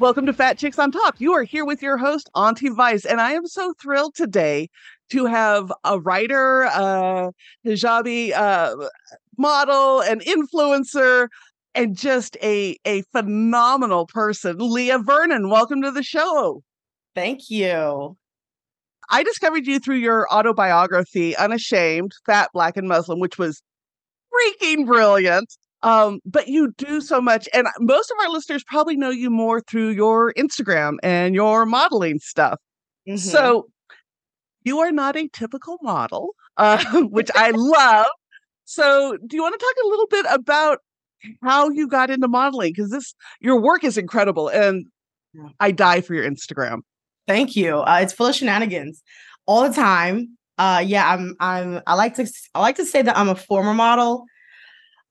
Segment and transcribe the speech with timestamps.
[0.00, 1.20] Welcome to Fat Chicks on Top.
[1.20, 4.68] You are here with your host, Auntie Vice, and I am so thrilled today
[5.10, 7.30] to have a writer, a
[7.64, 8.74] hijabi uh,
[9.38, 11.28] model, an influencer,
[11.76, 15.48] and just a, a phenomenal person, Leah Vernon.
[15.48, 16.64] Welcome to the show.
[17.14, 18.16] Thank you.
[19.10, 23.62] I discovered you through your autobiography, Unashamed, Fat, Black, and Muslim, which was
[24.34, 25.56] freaking brilliant.
[25.84, 27.46] Um, but you do so much.
[27.52, 32.18] And most of our listeners probably know you more through your Instagram and your modeling
[32.20, 32.58] stuff.
[33.06, 33.18] Mm-hmm.
[33.18, 33.68] So
[34.64, 38.06] you are not a typical model, uh, which I love.
[38.64, 40.78] So do you want to talk a little bit about
[41.42, 42.72] how you got into modeling?
[42.72, 44.86] Because this your work is incredible and
[45.60, 46.78] I die for your Instagram.
[47.26, 47.80] Thank you.
[47.80, 49.02] Uh, it's full of shenanigans
[49.44, 50.38] all the time.
[50.56, 51.34] Uh, yeah, I'm.
[51.40, 51.82] I'm.
[51.86, 52.30] I like to.
[52.54, 54.24] I like to say that I'm a former model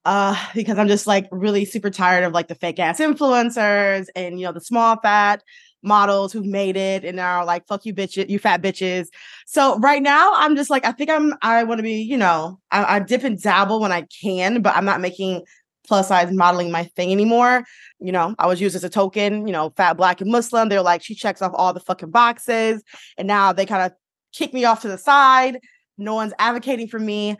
[0.05, 4.39] uh because i'm just like really super tired of like the fake ass influencers and
[4.39, 5.43] you know the small fat
[5.83, 9.07] models who've made it and are like fuck you bitches you fat bitches.
[9.45, 12.59] So right now i'm just like i think i'm i want to be you know
[12.71, 15.43] I, I dip and dabble when i can but i'm not making
[15.85, 17.65] plus size modeling my thing anymore.
[17.99, 20.69] You know i was used as a token you know fat black and muslim.
[20.69, 22.81] They're like she checks off all the fucking boxes.
[23.17, 23.91] And now they kind of
[24.33, 25.59] kick me off to the side.
[25.97, 27.37] No one's advocating for me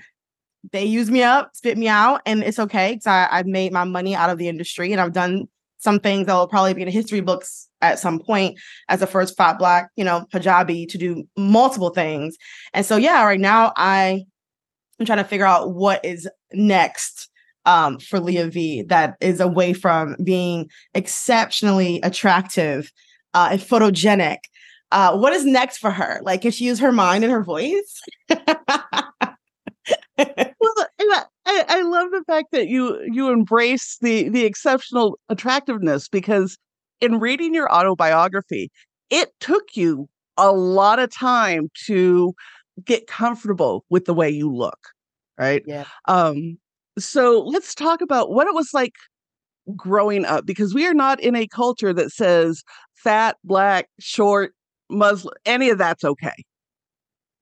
[0.72, 4.16] they use me up, spit me out, and it's okay because I've made my money
[4.16, 5.48] out of the industry and I've done
[5.78, 8.58] some things that will probably be in history books at some point
[8.88, 12.38] as the first fat black, you know, hijabi to do multiple things.
[12.74, 14.24] And so yeah, right now I
[15.00, 17.30] am trying to figure out what is next
[17.66, 22.92] um, for Leah V that is away from being exceptionally attractive
[23.34, 24.38] uh, and photogenic.
[24.92, 26.22] Uh, what is next for her?
[26.24, 28.02] Like, can she use her mind and her voice?
[31.46, 36.58] I, I love the fact that you you embrace the the exceptional attractiveness because
[37.02, 38.72] in reading your autobiography,
[39.10, 42.34] it took you a lot of time to
[42.86, 44.80] get comfortable with the way you look,
[45.38, 45.64] right?
[45.66, 45.86] Yeah.
[46.08, 46.58] Um.
[46.98, 48.94] So let's talk about what it was like
[49.76, 52.64] growing up because we are not in a culture that says
[52.96, 54.54] fat, black, short,
[54.90, 56.44] Muslim, any of that's okay.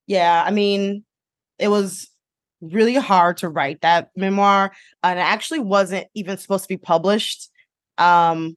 [0.08, 1.04] Yeah, I mean,
[1.60, 2.10] it was
[2.62, 4.72] really hard to write that memoir
[5.04, 7.50] and it actually wasn't even supposed to be published.
[7.98, 8.56] Um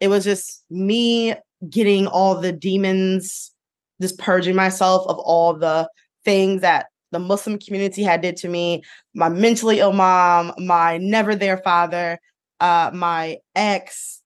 [0.00, 1.34] it was just me
[1.68, 3.52] getting all the demons
[4.00, 5.88] just purging myself of all the
[6.24, 8.82] things that the muslim community had did to me
[9.14, 12.18] my mentally ill mom my never there father
[12.60, 14.22] uh my ex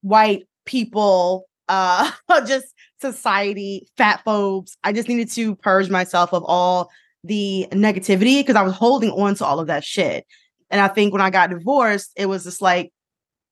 [0.00, 2.10] white people uh
[2.46, 4.78] just society fat phobes.
[4.82, 6.90] I just needed to purge myself of all
[7.24, 10.26] the negativity because I was holding on to all of that shit.
[10.70, 12.92] And I think when I got divorced, it was just like,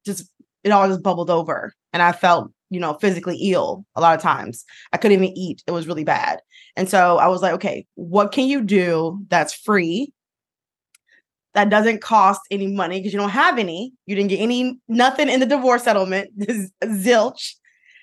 [0.05, 0.31] just
[0.65, 1.75] it all just bubbled over.
[1.93, 4.65] And I felt, you know, physically ill a lot of times.
[4.93, 5.63] I couldn't even eat.
[5.67, 6.41] It was really bad.
[6.77, 10.13] And so I was like, okay, what can you do that's free?
[11.55, 13.93] That doesn't cost any money because you don't have any.
[14.07, 17.55] You didn't get any, nothing in the divorce settlement, this zilch.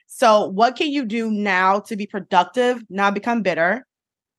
[0.09, 3.86] So, what can you do now to be productive, not become bitter?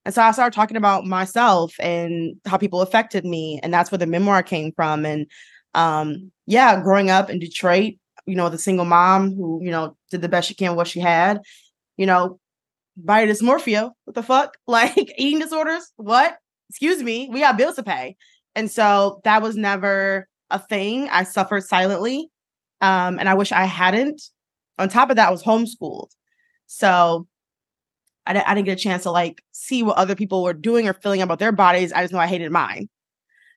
[0.08, 3.60] And so I started talking about myself and how people affected me.
[3.62, 5.05] And that's where the memoir came from.
[5.05, 5.26] And
[5.75, 10.22] um, yeah, growing up in Detroit, you know, the single mom who, you know, did
[10.22, 11.43] the best she can with what she had,
[11.99, 12.40] you know,
[12.96, 13.90] body dysmorphia.
[14.06, 14.56] What the fuck?
[14.66, 15.93] Like eating disorders?
[15.96, 16.38] What?
[16.70, 17.28] Excuse me.
[17.31, 18.16] We got bills to pay.
[18.55, 21.10] And so that was never a thing.
[21.10, 22.31] I suffered silently.
[22.81, 24.22] Um, and I wish I hadn't.
[24.78, 26.08] On top of that, I was homeschooled.
[26.66, 27.28] So
[28.29, 30.93] I, I didn't get a chance to like see what other people were doing or
[30.93, 31.93] feeling about their bodies.
[31.93, 32.89] I just know I hated mine.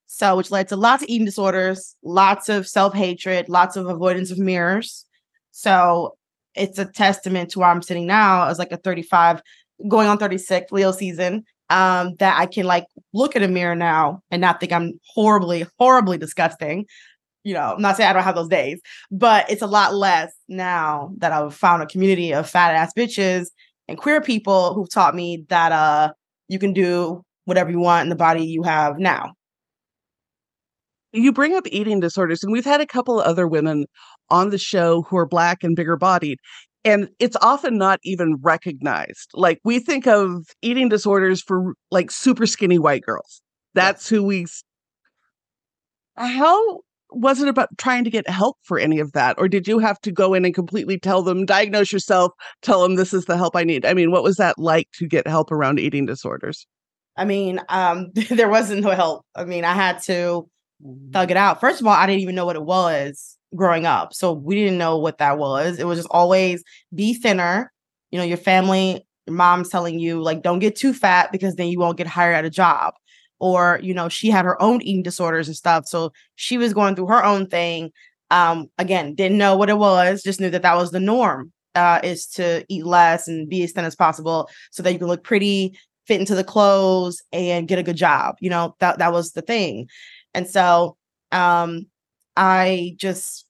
[0.08, 4.32] So, which led to lots of eating disorders, lots of self hatred, lots of avoidance
[4.32, 5.06] of mirrors.
[5.52, 6.18] So,
[6.56, 9.42] it's a testament to where I'm sitting now as like a 35,
[9.88, 11.46] going on 36 Leo season.
[11.70, 15.66] Um, that I can like look at a mirror now and not think I'm horribly,
[15.80, 16.86] horribly disgusting.
[17.46, 20.34] You know, I'm not saying I don't have those days, but it's a lot less
[20.50, 23.48] now that I've found a community of fat ass bitches
[23.92, 26.12] and queer people who've taught me that uh
[26.48, 29.34] you can do whatever you want in the body you have now.
[31.14, 33.86] You bring up eating disorders, and we've had a couple of other women
[34.30, 36.40] on the show who are black and bigger bodied.
[36.86, 39.30] And it's often not even recognized.
[39.34, 43.42] Like we think of eating disorders for like super skinny white girls.
[43.74, 44.46] That's who we.
[46.16, 46.80] How
[47.12, 49.36] was it about trying to get help for any of that?
[49.38, 52.32] Or did you have to go in and completely tell them, diagnose yourself,
[52.62, 53.86] tell them this is the help I need?
[53.86, 56.66] I mean, what was that like to get help around eating disorders?
[57.18, 59.26] I mean, um, there wasn't no help.
[59.36, 60.50] I mean, I had to
[61.12, 61.60] thug it out.
[61.60, 64.14] First of all, I didn't even know what it was growing up.
[64.14, 65.80] So we didn't know what that was.
[65.80, 66.64] It was just always
[66.96, 67.72] be thinner.
[68.12, 71.68] You know, your family, your mom's telling you, like, don't get too fat because then
[71.68, 72.94] you won't get hired at a job.
[73.42, 75.88] Or, you know, she had her own eating disorders and stuff.
[75.88, 77.92] So she was going through her own thing.
[78.30, 82.00] Um, again, didn't know what it was, just knew that that was the norm uh,
[82.04, 85.24] is to eat less and be as thin as possible so that you can look
[85.24, 88.36] pretty, fit into the clothes, and get a good job.
[88.40, 89.88] You know, that that was the thing.
[90.34, 90.96] And so
[91.32, 91.88] um,
[92.38, 93.46] I just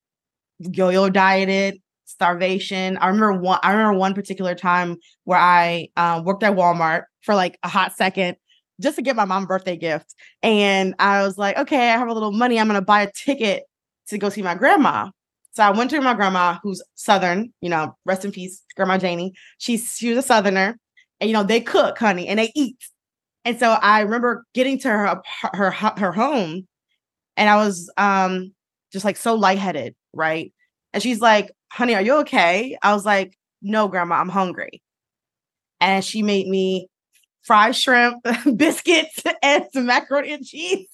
[0.59, 2.97] yo-yo dieted, starvation.
[2.97, 3.59] I remember one.
[3.61, 7.95] I remember one particular time where I um, worked at Walmart for like a hot
[7.95, 8.37] second
[8.81, 12.13] just to get my mom birthday gift, and I was like, okay, I have a
[12.13, 12.59] little money.
[12.59, 13.63] I'm gonna buy a ticket
[14.07, 15.09] to go see my grandma.
[15.53, 17.53] So I went to my grandma, who's Southern.
[17.61, 19.33] You know, rest in peace, Grandma Janie.
[19.57, 20.77] She's she was a Southerner,
[21.19, 22.77] and you know they cook, honey, and they eat.
[23.45, 25.21] And so I remember getting to her
[25.53, 26.67] her her home,
[27.37, 28.53] and I was um
[28.93, 30.53] just like so lightheaded, right?
[30.93, 32.77] And she's like, honey, are you okay?
[32.83, 34.81] I was like, no, grandma, I'm hungry.
[35.79, 36.87] And she made me
[37.43, 38.23] fried shrimp,
[38.55, 40.87] biscuits, and some macaroni and cheese.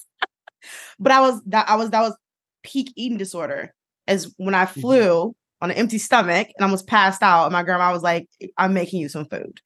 [0.99, 2.15] but I was that I was that was
[2.63, 3.73] peak eating disorder.
[4.07, 4.81] As when I mm-hmm.
[4.81, 5.63] flew mm-hmm.
[5.63, 8.27] on an empty stomach and I was passed out, and my grandma was like,
[8.57, 9.59] I'm making you some food.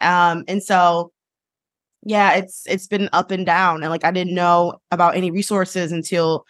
[0.00, 1.12] Um, and so
[2.04, 3.82] yeah, it's it's been up and down.
[3.82, 6.44] And like I didn't know about any resources until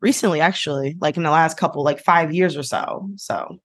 [0.00, 3.58] recently actually like in the last couple like five years or so so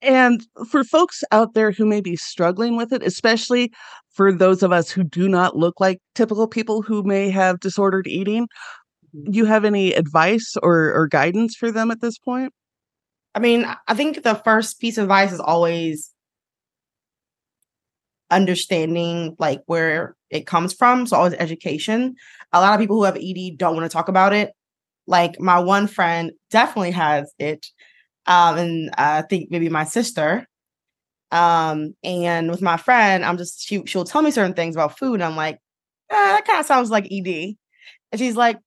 [0.00, 3.72] and for folks out there who may be struggling with it especially
[4.12, 8.06] for those of us who do not look like typical people who may have disordered
[8.06, 8.46] eating
[9.14, 9.32] mm-hmm.
[9.32, 12.52] you have any advice or, or guidance for them at this point
[13.34, 16.12] i mean i think the first piece of advice is always
[18.30, 21.06] understanding like where it comes from.
[21.06, 22.14] So always education.
[22.52, 24.52] A lot of people who have ED don't want to talk about it.
[25.06, 27.66] Like my one friend definitely has it.
[28.28, 30.46] Um, and I think maybe my sister.
[31.32, 35.14] Um, and with my friend, I'm just she she'll tell me certain things about food,
[35.14, 35.56] and I'm like,
[36.10, 37.56] eh, that kind of sounds like ED.
[38.12, 38.58] And she's like,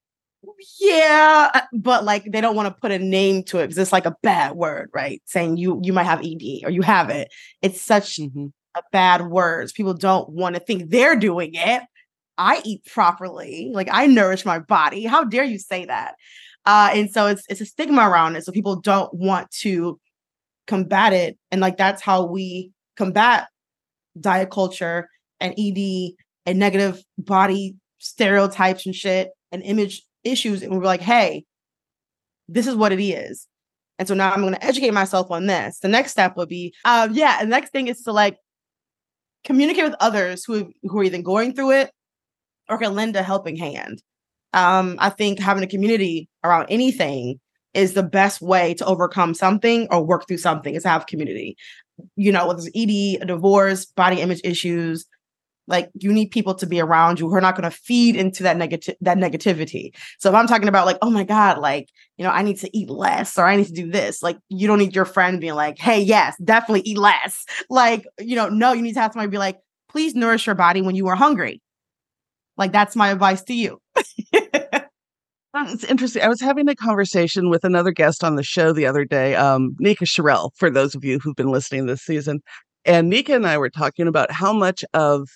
[0.80, 3.94] yeah, uh, but like they don't want to put a name to it because it's
[3.94, 5.22] like a bad word, right?
[5.26, 7.30] Saying you you might have ED or you have it.
[7.62, 8.48] It's such mm-hmm
[8.92, 9.72] bad words.
[9.72, 11.84] People don't want to think they're doing it.
[12.38, 13.70] I eat properly.
[13.74, 15.06] Like I nourish my body.
[15.06, 16.16] How dare you say that?
[16.66, 18.46] Uh, and so it's it's a stigma around it.
[18.46, 20.00] So people don't want to
[20.68, 21.38] combat it.
[21.52, 23.48] And like that's how we combat
[24.20, 26.14] diet culture and ED
[26.46, 30.62] and negative body stereotypes and shit and image issues.
[30.62, 31.46] And we're like, hey,
[32.48, 33.48] this is what it is.
[34.00, 35.80] And so now I'm going to educate myself on this.
[35.80, 38.38] The next step would be, um, yeah, the next thing is to like
[39.44, 41.92] communicate with others who who are either going through it
[42.70, 44.02] or can lend a helping hand.
[44.54, 47.40] Um, I think having a community around anything
[47.74, 51.56] is the best way to overcome something or work through something is have community.
[52.16, 55.06] You know, whether it's ED, a divorce, body image issues,
[55.68, 58.44] like you need people to be around you who are not going to feed into
[58.44, 59.96] that negative that negativity.
[60.20, 62.78] So if I'm talking about like, oh my God, like, you know, I need to
[62.78, 65.56] eat less or I need to do this, like you don't need your friend being
[65.56, 67.46] like, hey, yes, definitely eat less.
[67.70, 70.82] Like, you know, no, you need to have somebody be like, please nourish your body
[70.82, 71.62] when you are hungry.
[72.58, 73.81] Like that's my advice to you.
[75.54, 76.24] It's interesting.
[76.24, 79.76] I was having a conversation with another guest on the show the other day, um,
[79.80, 82.40] Nika Sherrill, for those of you who've been listening this season.
[82.86, 85.28] And Nika and I were talking about how much of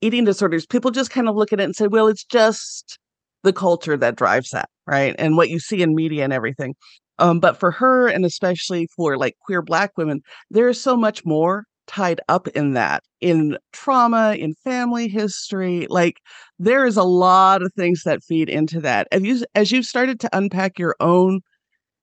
[0.00, 2.98] eating disorders, people just kind of look at it and say, well, it's just
[3.42, 5.14] the culture that drives that, right?
[5.18, 6.74] And what you see in media and everything.
[7.18, 10.20] Um, but for her, and especially for like queer Black women,
[10.50, 15.86] there is so much more tied up in that, in trauma, in family history.
[15.88, 16.18] Like
[16.58, 19.08] there is a lot of things that feed into that.
[19.12, 21.40] As you as you've started to unpack your own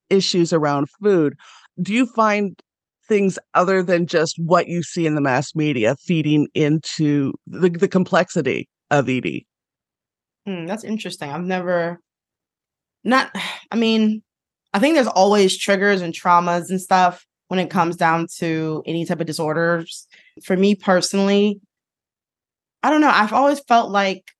[0.09, 1.35] issues around food,
[1.81, 2.59] do you find
[3.07, 7.87] things other than just what you see in the mass media feeding into the, the
[7.87, 9.41] complexity of ED?
[10.45, 11.29] Hmm, that's interesting.
[11.29, 11.99] I've never,
[13.03, 13.31] not,
[13.71, 14.23] I mean,
[14.73, 19.05] I think there's always triggers and traumas and stuff when it comes down to any
[19.05, 20.07] type of disorders.
[20.43, 21.61] For me personally,
[22.81, 23.11] I don't know.
[23.13, 24.31] I've always felt like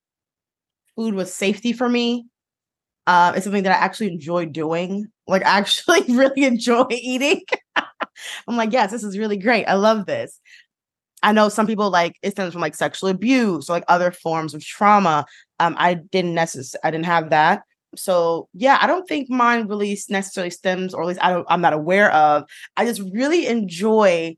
[0.96, 2.26] food was safety for me.
[3.06, 5.10] Uh, it's something that I actually enjoy doing.
[5.28, 7.42] Like, I actually really enjoy eating.
[7.76, 9.66] I'm like, yes, this is really great.
[9.66, 10.40] I love this.
[11.22, 14.56] I know some people like it stems from like sexual abuse or like other forms
[14.56, 15.24] of trauma.
[15.60, 17.62] Um, I didn't necessarily, I didn't have that.
[17.96, 21.62] So yeah, I don't think mine really necessarily stems, or at least I don't, I'm
[21.62, 22.44] not aware of.
[22.78, 24.36] I just really enjoy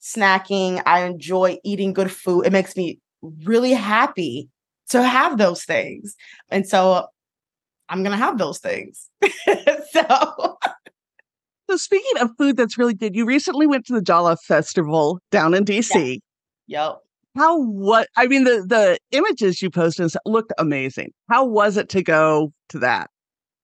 [0.00, 0.82] snacking.
[0.86, 2.46] I enjoy eating good food.
[2.46, 4.48] It makes me really happy
[4.90, 6.14] to have those things.
[6.50, 7.06] And so
[7.88, 9.08] I'm gonna have those things.
[9.90, 10.58] so
[11.70, 15.54] so speaking of food that's really good, you recently went to the Jollof Festival down
[15.54, 16.20] in DC.
[16.66, 16.86] Yeah.
[16.86, 17.03] Yep.
[17.36, 21.12] How what I mean the the images you posted looked amazing.
[21.28, 23.10] How was it to go to that?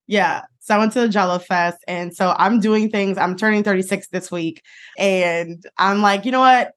[0.07, 0.41] Yeah.
[0.59, 3.17] So I went to the Jollof Fest and so I'm doing things.
[3.17, 4.61] I'm turning 36 this week
[4.97, 6.71] and I'm like, you know what?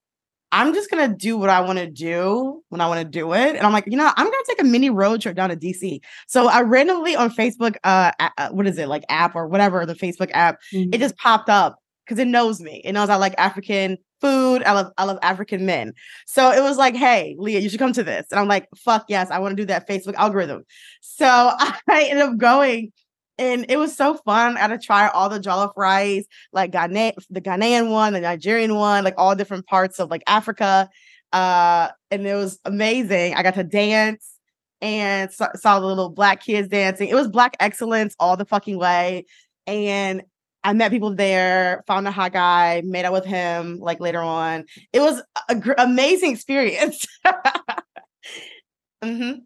[0.53, 3.57] I'm just gonna do what I want to do when I want to do it.
[3.57, 5.99] And I'm like, you know, I'm gonna take a mini road trip down to DC.
[6.29, 9.95] So I randomly on Facebook, uh, uh, what is it like app or whatever the
[9.95, 10.95] Facebook app, mm-hmm.
[10.95, 12.81] it just popped up because it knows me.
[12.85, 14.63] It knows I like African food.
[14.63, 15.93] I love I love African men.
[16.27, 18.27] So it was like, hey, Leah, you should come to this.
[18.31, 20.65] And I'm like, fuck yes, I want to do that Facebook algorithm.
[21.01, 21.27] So
[21.89, 22.93] I ended up going
[23.39, 24.57] and it was so fun.
[24.57, 28.77] I got to try all the jollof rice, like Ghana, the Ghanaian one, the Nigerian
[28.77, 30.89] one, like all different parts of like Africa.
[31.33, 33.35] Uh, and it was amazing.
[33.35, 34.39] I got to dance
[34.81, 37.09] and saw, saw the little black kids dancing.
[37.09, 39.27] It was black excellence all the fucking way.
[39.67, 40.23] And
[40.65, 44.65] I met people there, found a hot guy, made out with him like later on.
[44.93, 47.07] It was an gr- amazing experience.
[49.05, 49.41] mm-hmm.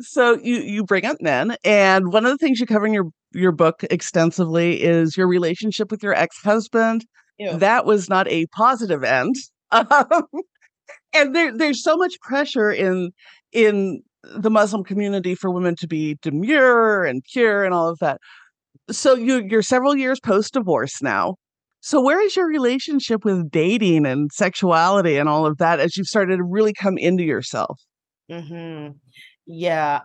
[0.00, 3.10] So you you bring up men and one of the things you cover in your
[3.32, 7.04] your book extensively is your relationship with your ex-husband.
[7.58, 9.34] That was not a positive end.
[9.72, 10.24] Um,
[11.12, 13.12] and there there's so much pressure in
[13.52, 18.18] in the muslim community for women to be demure and pure and all of that
[18.90, 21.36] so you you're several years post divorce now
[21.80, 26.06] so where is your relationship with dating and sexuality and all of that as you've
[26.06, 27.80] started to really come into yourself
[28.30, 28.92] mm-hmm.
[29.50, 30.02] Yeah.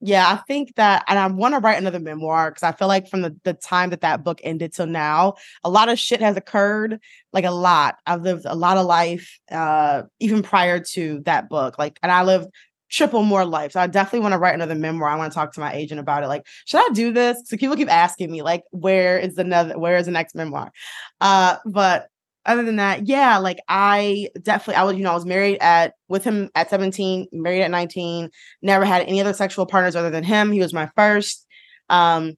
[0.00, 3.08] Yeah, I think that, and I want to write another memoir because I feel like
[3.08, 6.36] from the, the time that that book ended till now, a lot of shit has
[6.36, 7.00] occurred.
[7.32, 7.96] Like a lot.
[8.06, 11.80] I've lived a lot of life, uh, even prior to that book.
[11.80, 12.46] Like, and I lived
[12.90, 13.72] triple more life.
[13.72, 15.08] So I definitely want to write another memoir.
[15.08, 16.28] I want to talk to my agent about it.
[16.28, 17.42] Like, should I do this?
[17.44, 20.72] So people keep asking me, like, where is the another, where is the next memoir?
[21.20, 22.08] Uh, but
[22.46, 25.94] other than that, yeah, like I definitely, I was, you know, I was married at
[26.08, 28.30] with him at 17, married at 19,
[28.62, 30.50] never had any other sexual partners other than him.
[30.50, 31.46] He was my first.
[31.90, 32.34] Um,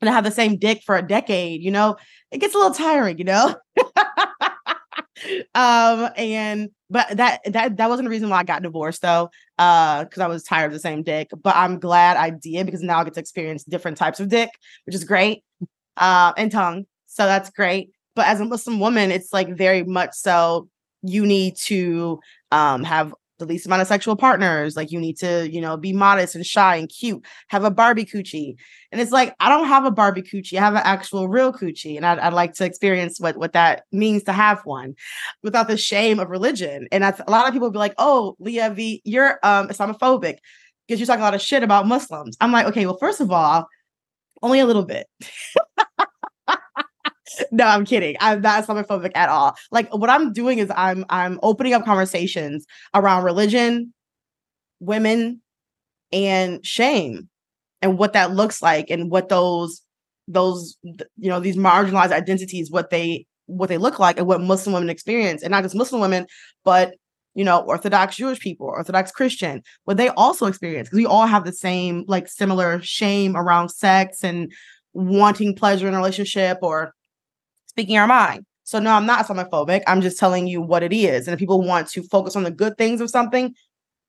[0.00, 1.96] and I had the same dick for a decade, you know,
[2.30, 3.54] it gets a little tiring, you know.
[5.54, 10.04] um, and but that that that wasn't the reason why I got divorced though, uh,
[10.04, 11.30] because I was tired of the same dick.
[11.42, 14.50] But I'm glad I did because now I get to experience different types of dick,
[14.84, 15.44] which is great.
[15.96, 16.86] Uh, and tongue.
[17.06, 17.90] So that's great.
[18.16, 20.68] But as a Muslim woman, it's like very much so
[21.02, 22.20] you need to
[22.50, 24.76] um, have the least amount of sexual partners.
[24.76, 27.24] Like you need to, you know, be modest and shy and cute.
[27.48, 28.56] Have a Barbie coochie,
[28.92, 30.56] and it's like I don't have a Barbie coochie.
[30.56, 33.84] I have an actual real coochie, and I'd, I'd like to experience what what that
[33.90, 34.94] means to have one,
[35.42, 36.86] without the shame of religion.
[36.92, 40.38] And that's a lot of people be like, "Oh, Leah V, you're um, Islamophobic
[40.86, 43.32] because you're talking a lot of shit about Muslims." I'm like, okay, well, first of
[43.32, 43.66] all,
[44.42, 45.06] only a little bit.
[47.50, 48.16] no, I'm kidding.
[48.20, 49.56] I'm not Islamophobic at all.
[49.70, 53.92] Like what I'm doing is I'm I'm opening up conversations around religion,
[54.80, 55.40] women,
[56.12, 57.28] and shame,
[57.82, 59.82] and what that looks like, and what those
[60.28, 64.74] those you know these marginalized identities, what they what they look like, and what Muslim
[64.74, 66.26] women experience, and not just Muslim women,
[66.64, 66.94] but
[67.34, 71.44] you know Orthodox Jewish people, Orthodox Christian, what they also experience because we all have
[71.44, 74.52] the same like similar shame around sex and
[74.92, 76.92] wanting pleasure in a relationship or
[77.70, 78.44] speaking our mind.
[78.64, 79.82] So no, I'm not Islamophobic.
[79.86, 81.26] I'm just telling you what it is.
[81.26, 83.54] And if people want to focus on the good things of something,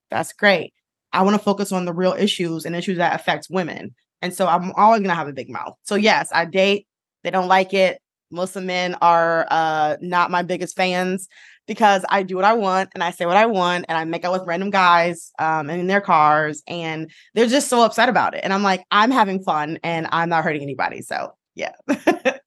[0.10, 0.74] that's great.
[1.14, 3.96] I want to focus on the real issues and issues that affect women.
[4.22, 5.76] And so I'm always gonna have a big mouth.
[5.84, 6.88] So yes, I date.
[7.24, 8.00] They don't like it.
[8.32, 11.28] Muslim men are uh, not my biggest fans
[11.68, 14.26] because I do what I want and I say what I want and I make
[14.26, 18.42] out with random guys um, in their cars and they're just so upset about it.
[18.44, 21.02] And I'm like, I'm having fun and I'm not hurting anybody.
[21.02, 21.74] So yeah.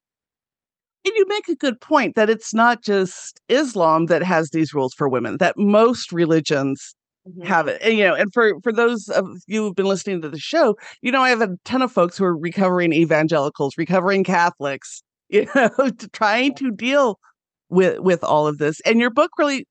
[1.05, 4.95] And you make a good point that it's not just Islam that has these rules
[4.95, 6.95] for women, that most religions
[7.29, 7.47] mm-hmm.
[7.47, 7.81] have it.
[7.83, 10.77] And, you know, and for for those of you who've been listening to the show,
[11.03, 15.47] you know, I have a ton of folks who are recovering evangelicals, recovering Catholics, you
[15.55, 17.19] know, to trying to deal
[17.69, 18.81] with with all of this.
[18.87, 19.67] And your book really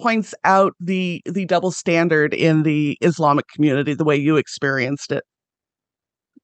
[0.00, 5.24] points out the the double standard in the Islamic community, the way you experienced it.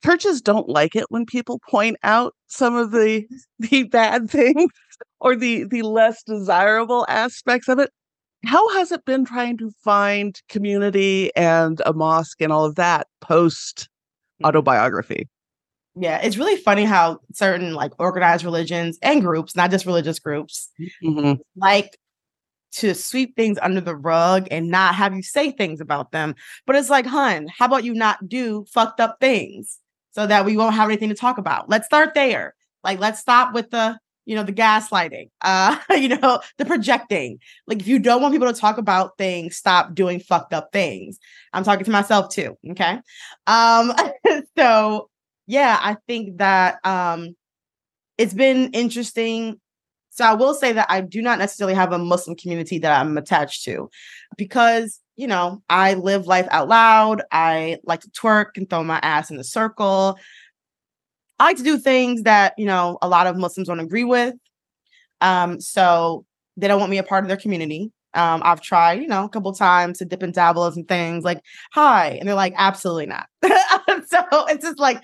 [0.05, 3.27] Churches don't like it when people point out some of the
[3.59, 4.71] the bad things
[5.19, 7.91] or the the less desirable aspects of it.
[8.45, 13.07] How has it been trying to find community and a mosque and all of that
[13.23, 13.89] post
[14.41, 14.47] hmm.
[14.47, 15.27] autobiography?
[15.97, 20.69] Yeah, it's really funny how certain like organized religions and groups, not just religious groups,
[21.03, 21.41] mm-hmm.
[21.57, 21.97] like
[22.73, 26.35] to sweep things under the rug and not have you say things about them.
[26.67, 29.79] But it's like, hun, how about you not do fucked up things
[30.15, 31.69] so that we won't have anything to talk about?
[31.69, 32.55] Let's start there.
[32.83, 37.39] Like, let's stop with the, you know, the gaslighting, uh, you know, the projecting.
[37.67, 41.19] Like, if you don't want people to talk about things, stop doing fucked up things.
[41.53, 42.57] I'm talking to myself too.
[42.71, 43.01] Okay.
[43.47, 43.93] Um,
[44.57, 45.09] so
[45.47, 47.37] yeah, I think that um
[48.17, 49.61] it's been interesting
[50.15, 53.19] so I will say that I do not necessarily have a Muslim community that I'm
[53.19, 53.91] attached to
[54.37, 57.23] because, you know, I live life out loud.
[57.31, 60.19] I like to twerk and throw my ass in the circle.
[61.39, 64.35] I like to do things that, you know, a lot of Muslims don't agree with.
[65.21, 66.25] Um, so
[66.57, 67.91] they don't want me a part of their community.
[68.15, 71.41] Um, I've tried, you know, a couple times to dip and dabble some things like,
[71.73, 72.11] hi.
[72.21, 73.27] And they're like, absolutely not.
[74.07, 75.01] so it's just like,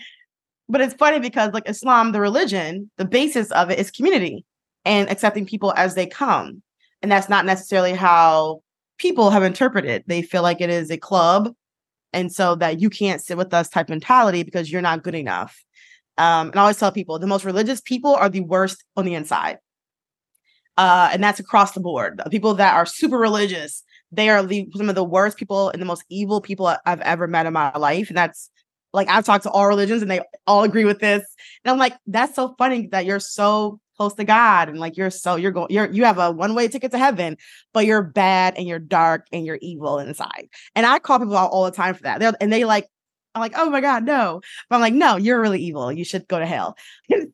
[0.68, 4.44] but it's funny because like Islam, the religion, the basis of it is community
[4.84, 6.62] and accepting people as they come.
[7.02, 8.62] And that's not necessarily how
[9.00, 10.04] people have interpreted.
[10.07, 11.52] They feel like it is a club.
[12.12, 15.64] And so that you can't sit with us type mentality because you're not good enough.
[16.19, 19.14] Um, and I always tell people the most religious people are the worst on the
[19.14, 19.59] inside.
[20.76, 22.21] Uh, and that's across the board.
[22.23, 25.80] The people that are super religious, they are the, some of the worst people and
[25.80, 28.08] the most evil people I've ever met in my life.
[28.08, 28.50] And that's
[28.93, 31.23] like I've talked to all religions and they all agree with this.
[31.65, 35.10] And I'm like, that's so funny that you're so close to God and like you're
[35.10, 37.36] so you're going you're you have a one way ticket to heaven,
[37.75, 40.49] but you're bad and you're dark and you're evil inside.
[40.75, 42.19] And I call people out all the time for that.
[42.19, 42.86] They're, and they like
[43.34, 44.41] I'm like, oh my God, no.
[44.71, 45.93] But I'm like, no, you're really evil.
[45.93, 46.76] You should go to hell.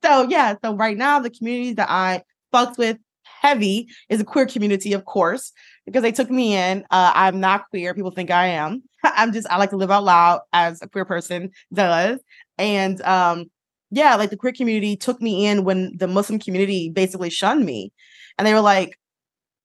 [0.04, 4.46] so yeah, so right now the communities that I fucked with heavy is a queer
[4.46, 5.52] community, of course,
[5.84, 6.84] because they took me in.
[6.90, 7.94] Uh, I'm not queer.
[7.94, 8.82] People think I am.
[9.04, 12.18] I'm just I like to live out loud as a queer person does.
[12.58, 13.50] And um,
[13.90, 17.92] yeah, like the queer community took me in when the Muslim community basically shunned me.
[18.38, 18.98] And they were like,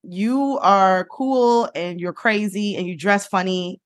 [0.04, 3.80] you are cool and you're crazy and you dress funny.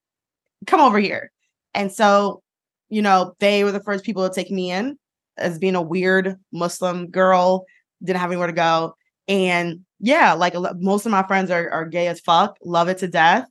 [0.67, 1.31] Come over here.
[1.73, 2.41] And so,
[2.89, 4.97] you know, they were the first people to take me in
[5.37, 7.65] as being a weird Muslim girl,
[8.03, 8.95] didn't have anywhere to go.
[9.27, 13.07] And yeah, like most of my friends are, are gay as fuck, love it to
[13.07, 13.47] death.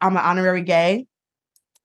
[0.00, 1.06] I'm an honorary gay.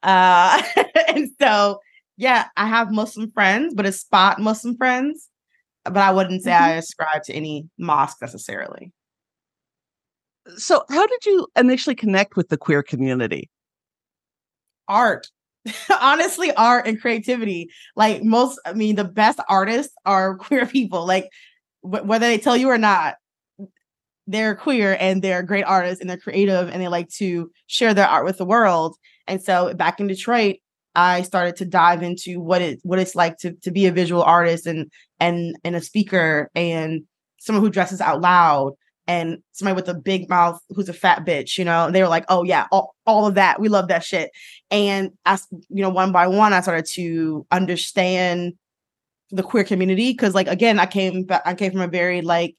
[0.03, 0.61] Uh,
[1.15, 1.79] and so
[2.17, 5.29] yeah, I have Muslim friends, but it's spot Muslim friends.
[5.83, 6.63] But I wouldn't say mm-hmm.
[6.63, 8.91] I ascribe to any mosque necessarily.
[10.57, 13.49] So, how did you initially connect with the queer community?
[14.87, 15.27] Art.
[16.01, 17.69] Honestly, art and creativity.
[17.95, 21.05] Like most, I mean, the best artists are queer people.
[21.05, 21.29] Like,
[21.83, 23.15] w- whether they tell you or not,
[24.25, 28.07] they're queer and they're great artists and they're creative and they like to share their
[28.07, 28.97] art with the world.
[29.27, 30.57] And so, back in Detroit,
[30.97, 34.23] I started to dive into what it what it's like to to be a visual
[34.23, 37.03] artist and and and a speaker and
[37.37, 38.73] someone who dresses out loud
[39.07, 42.09] and somebody with a big mouth who's a fat bitch, you know, And they were
[42.09, 43.61] like, oh yeah, all, all of that.
[43.61, 44.31] We love that shit.
[44.69, 48.53] And as you know, one by one, I started to understand
[49.29, 50.13] the queer community.
[50.15, 52.55] Cause like again, I came I came from a very like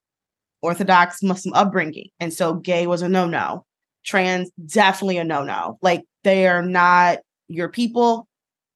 [0.62, 2.09] orthodox Muslim upbringing.
[2.20, 3.64] And so gay was a no-no.
[4.05, 5.79] Trans definitely a no-no.
[5.83, 8.28] Like they are not your people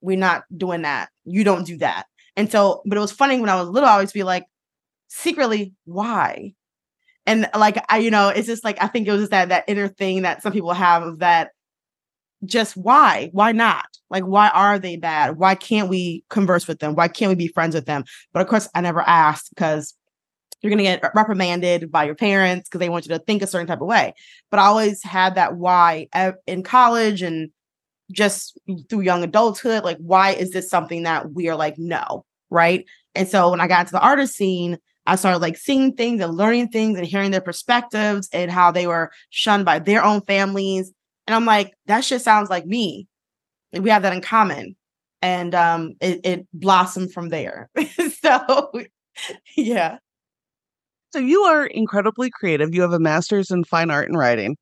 [0.03, 1.09] we're not doing that.
[1.25, 2.07] You don't do that.
[2.37, 4.45] And so, but it was funny when I was little, I always be like,
[5.09, 6.55] secretly, why?
[7.25, 9.65] And like I, you know, it's just like I think it was just that that
[9.69, 11.53] inner thing that some people have of that
[12.45, 13.31] just why?
[13.33, 13.87] Why not?
[14.11, 15.37] Like, why are they bad?
[15.37, 16.97] Why can't we converse with them?
[16.97, 18.03] Why can't we be friends with them?
[18.33, 19.95] But of course, I never asked because
[20.61, 23.47] you're going to get reprimanded by your parents because they want you to think a
[23.47, 24.15] certain type of way.
[24.51, 27.51] But I always had that why eh, in college and
[28.13, 32.85] just through young adulthood like why is this something that we are like no right?
[33.15, 36.35] And so when i got into the artist scene i started like seeing things and
[36.37, 40.93] learning things and hearing their perspectives and how they were shunned by their own families.
[41.27, 43.09] And i'm like that shit sounds like me.
[43.73, 44.77] We have that in common.
[45.23, 47.71] And um it, it blossomed from there.
[48.23, 48.73] So
[49.57, 49.99] yeah.
[51.13, 52.75] So you are incredibly creative.
[52.75, 54.57] You have a master's in fine art and writing,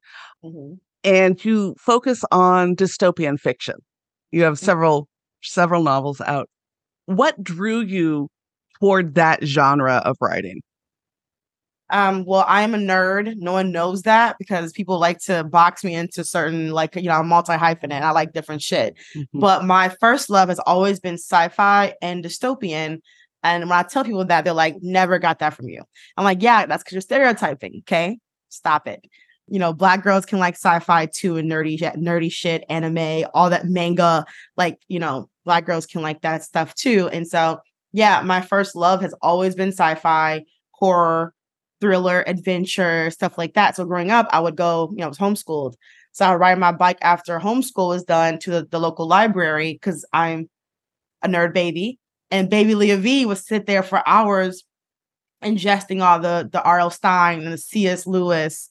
[0.45, 0.79] Mhm.
[1.05, 3.77] And you focus on dystopian fiction.
[4.33, 4.65] You have Mhm.
[4.65, 5.09] several
[5.43, 6.49] several novels out.
[7.07, 8.29] What drew you
[8.81, 10.61] toward that genre of writing?
[11.93, 13.35] Um, well, I am a nerd.
[13.37, 17.15] No one knows that because people like to box me into certain, like, you know,
[17.17, 18.03] I'm multi hyphenate.
[18.03, 18.95] I like different shit.
[19.17, 19.27] Mhm.
[19.35, 23.01] But my first love has always been sci fi and dystopian.
[23.43, 25.83] And when I tell people that, they're like, never got that from you.
[26.17, 27.83] I'm like, yeah, that's because you're stereotyping.
[27.85, 28.19] Okay.
[28.51, 29.01] Stop it.
[29.51, 33.67] You know, black girls can like sci-fi too and nerdy nerdy shit, anime, all that
[33.67, 34.25] manga.
[34.57, 37.09] Like, you know, black girls can like that stuff too.
[37.13, 37.61] And so,
[37.93, 41.35] yeah, my first love has always been sci-fi, horror,
[41.81, 43.77] thriller, adventure, stuff like that.
[43.77, 45.75] So growing up, I would go, you know, I was homeschooled.
[46.13, 49.75] So I would ride my bike after homeschool was done to the, the local library
[49.75, 50.49] because I'm
[51.23, 51.99] a nerd baby.
[52.31, 54.65] And baby Leah V would sit there for hours
[55.43, 56.91] ingesting all the the R.L.
[56.91, 58.07] Stine and the C.S.
[58.07, 58.70] Lewis,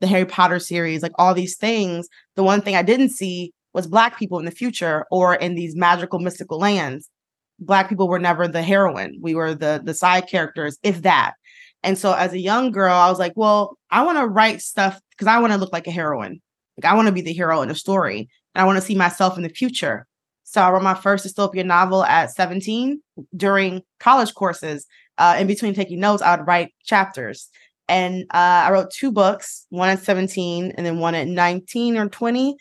[0.00, 2.08] the Harry Potter series, like all these things.
[2.36, 5.76] The one thing I didn't see was black people in the future or in these
[5.76, 7.10] magical mystical lands.
[7.58, 9.18] Black people were never the heroine.
[9.20, 11.34] We were the the side characters, if that.
[11.82, 14.98] And so as a young girl, I was like, well, I want to write stuff
[15.10, 16.40] because I want to look like a heroine.
[16.76, 18.28] Like I want to be the hero in a story.
[18.54, 20.06] And I want to see myself in the future.
[20.44, 23.00] So I wrote my first dystopian novel at 17
[23.36, 24.86] during college courses.
[25.18, 27.50] Uh, in between taking notes, I would write chapters.
[27.88, 32.08] And uh, I wrote two books, one at 17 and then one at 19 or
[32.08, 32.56] 20.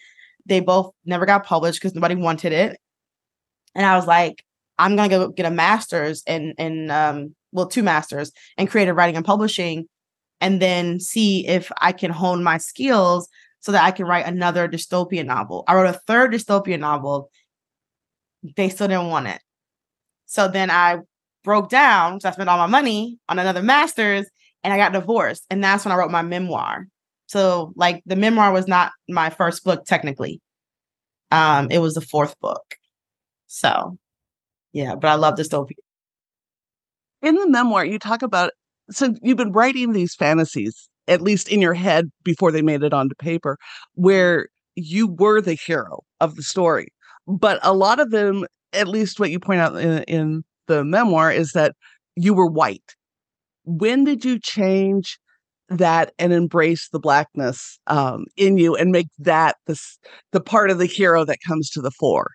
[0.45, 2.79] They both never got published because nobody wanted it.
[3.75, 4.43] And I was like,
[4.77, 9.15] I'm gonna go get a master's in in um, well, two masters in creative writing
[9.15, 9.87] and publishing,
[10.41, 14.67] and then see if I can hone my skills so that I can write another
[14.67, 15.63] dystopian novel.
[15.67, 17.29] I wrote a third dystopian novel.
[18.57, 19.39] They still didn't want it.
[20.25, 20.97] So then I
[21.43, 22.19] broke down.
[22.19, 24.27] So I spent all my money on another master's
[24.63, 25.45] and I got divorced.
[25.49, 26.87] And that's when I wrote my memoir.
[27.27, 30.41] So like the memoir was not my first book technically.
[31.31, 32.63] Um, it was the fourth book.
[33.47, 33.97] So
[34.71, 35.73] yeah, but I love dystopia.
[37.21, 38.51] In the memoir, you talk about
[38.91, 42.93] so you've been writing these fantasies, at least in your head before they made it
[42.93, 43.57] onto paper,
[43.95, 46.89] where you were the hero of the story.
[47.27, 51.31] But a lot of them, at least what you point out in, in the memoir,
[51.31, 51.75] is that
[52.15, 52.95] you were white.
[53.65, 55.19] When did you change
[55.69, 59.79] that and embrace the blackness um, in you and make that the
[60.31, 62.31] the part of the hero that comes to the fore?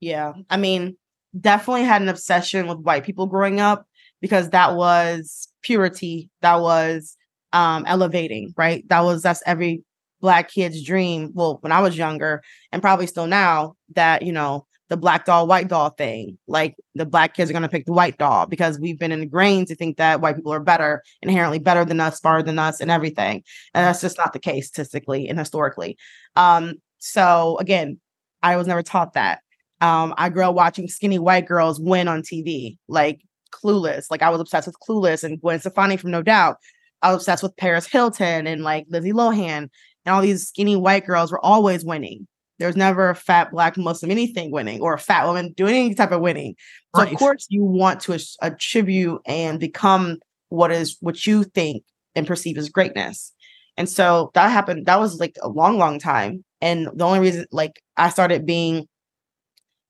[0.00, 0.96] Yeah, I mean,
[1.40, 3.86] definitely had an obsession with white people growing up
[4.20, 7.16] because that was purity, that was
[7.52, 8.86] um, elevating, right?
[8.88, 9.82] That was that's every
[10.20, 11.30] black kid's dream.
[11.34, 15.48] Well, when I was younger, and probably still now, that you know the black doll,
[15.48, 16.38] white doll thing.
[16.46, 19.66] Like the black kids are going to pick the white doll because we've been ingrained
[19.66, 22.92] to think that white people are better, inherently better than us, smarter than us, and
[22.92, 23.42] everything.
[23.74, 25.98] And that's just not the case statistically and historically.
[26.36, 27.98] Um, so again,
[28.40, 29.40] I was never taught that.
[29.80, 33.20] Um, I grew up watching skinny white girls win on TV, like
[33.52, 34.06] Clueless.
[34.12, 36.58] Like I was obsessed with Clueless and Gwen Stefani from No Doubt.
[37.02, 39.68] I was obsessed with Paris Hilton and like Lizzie Lohan
[40.06, 42.28] and all these skinny white girls were always winning.
[42.58, 46.12] There's never a fat black Muslim anything winning or a fat woman doing any type
[46.12, 46.54] of winning.
[46.94, 47.12] So Right.
[47.12, 51.82] of course you want to attribute uh, and become what is what you think
[52.14, 53.32] and perceive as greatness.
[53.76, 54.86] And so that happened.
[54.86, 56.44] That was like a long, long time.
[56.60, 58.86] And the only reason like I started being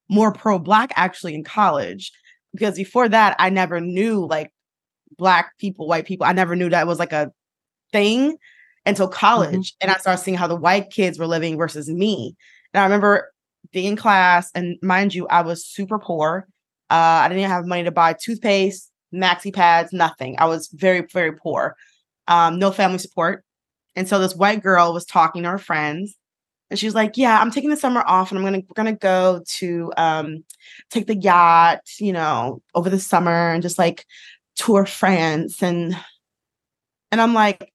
[0.08, 2.12] more pro black actually in college
[2.52, 4.52] because before that I never knew like
[5.18, 6.26] black people, white people.
[6.26, 7.30] I never knew that was like a
[7.92, 8.36] thing
[8.86, 9.74] until college.
[9.80, 12.36] And I started seeing how the white kids were living versus me.
[12.72, 13.32] And I remember
[13.72, 16.46] being in class, and mind you, I was super poor.
[16.90, 20.36] Uh, I didn't have money to buy toothpaste, maxi pads, nothing.
[20.38, 21.76] I was very, very poor.
[22.28, 23.44] Um, no family support.
[23.96, 26.16] And so this white girl was talking to her friends,
[26.70, 28.96] and she was like, "Yeah, I'm taking the summer off, and I'm gonna we're gonna
[28.96, 30.44] go to um,
[30.90, 34.04] take the yacht, you know, over the summer, and just like
[34.56, 35.96] tour France." And
[37.12, 37.72] and I'm like,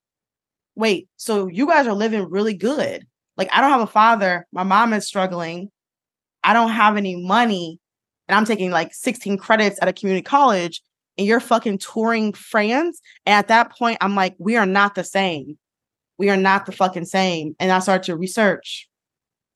[0.80, 3.06] "Wait, so you guys are living really good?
[3.38, 4.48] Like, I don't have a father.
[4.52, 5.70] My mom is struggling.
[6.44, 7.80] I don't have any money,
[8.28, 10.82] and I'm taking like 16 credits at a community college."
[11.18, 13.02] And you're fucking touring France.
[13.26, 15.58] And at that point, I'm like, we are not the same
[16.20, 17.56] we are not the fucking same.
[17.60, 18.88] And I started to research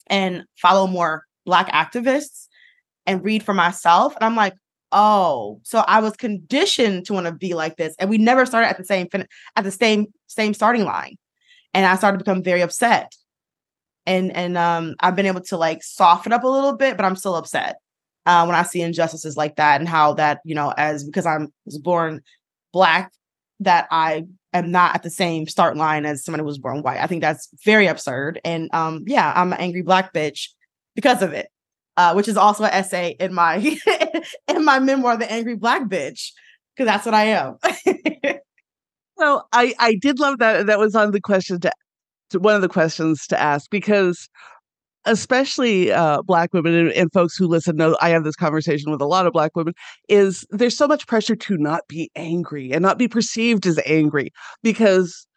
[0.08, 2.48] and follow more Black activists
[3.06, 4.16] and read for myself.
[4.16, 4.54] And I'm like,
[4.94, 7.96] oh, so I was conditioned to want to be like this.
[8.00, 11.18] And we never started at the same fin- at the same same starting line.
[11.74, 13.14] And I started to become very upset.
[14.06, 17.16] And and um I've been able to like soften up a little bit, but I'm
[17.16, 17.78] still upset
[18.26, 21.52] uh, when I see injustices like that and how that, you know, as because I'm
[21.66, 22.22] was born
[22.72, 23.12] black
[23.60, 27.00] that I am not at the same start line as someone who was born white.
[27.00, 28.40] I think that's very absurd.
[28.44, 30.50] And um, yeah, I'm an angry black bitch
[30.96, 31.50] because of it.
[31.96, 33.58] Uh, which is also an essay in my
[34.48, 36.32] in my memoir, The Angry Black Bitch,
[36.76, 37.58] because that's what I am.
[39.20, 41.72] so I I did love that that was on the question to,
[42.32, 44.28] to one of the questions to ask because
[45.06, 49.02] especially uh, black women and, and, folks who listen know i have this conversation with
[49.02, 49.74] a lot of black women
[50.08, 54.32] is there's so much pressure to not be angry and not be perceived as angry
[54.62, 55.28] because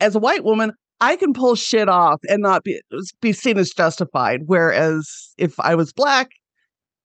[0.00, 2.80] as a white woman i can pull shit off and not be
[3.20, 6.30] be seen as justified whereas if i was black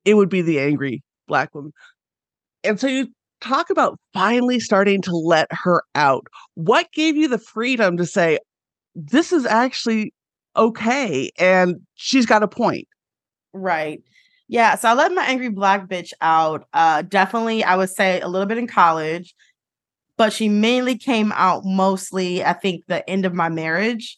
[0.05, 1.71] it would be the angry black woman
[2.63, 3.07] and so you
[3.41, 8.39] talk about finally starting to let her out what gave you the freedom to say
[8.95, 10.13] this is actually
[10.55, 11.31] okay.
[11.37, 12.87] And she's got a point.
[13.53, 14.01] Right.
[14.47, 14.75] Yeah.
[14.75, 16.67] So I let my angry black bitch out.
[16.73, 19.35] Uh definitely I would say a little bit in college,
[20.17, 24.17] but she mainly came out mostly, I think, the end of my marriage,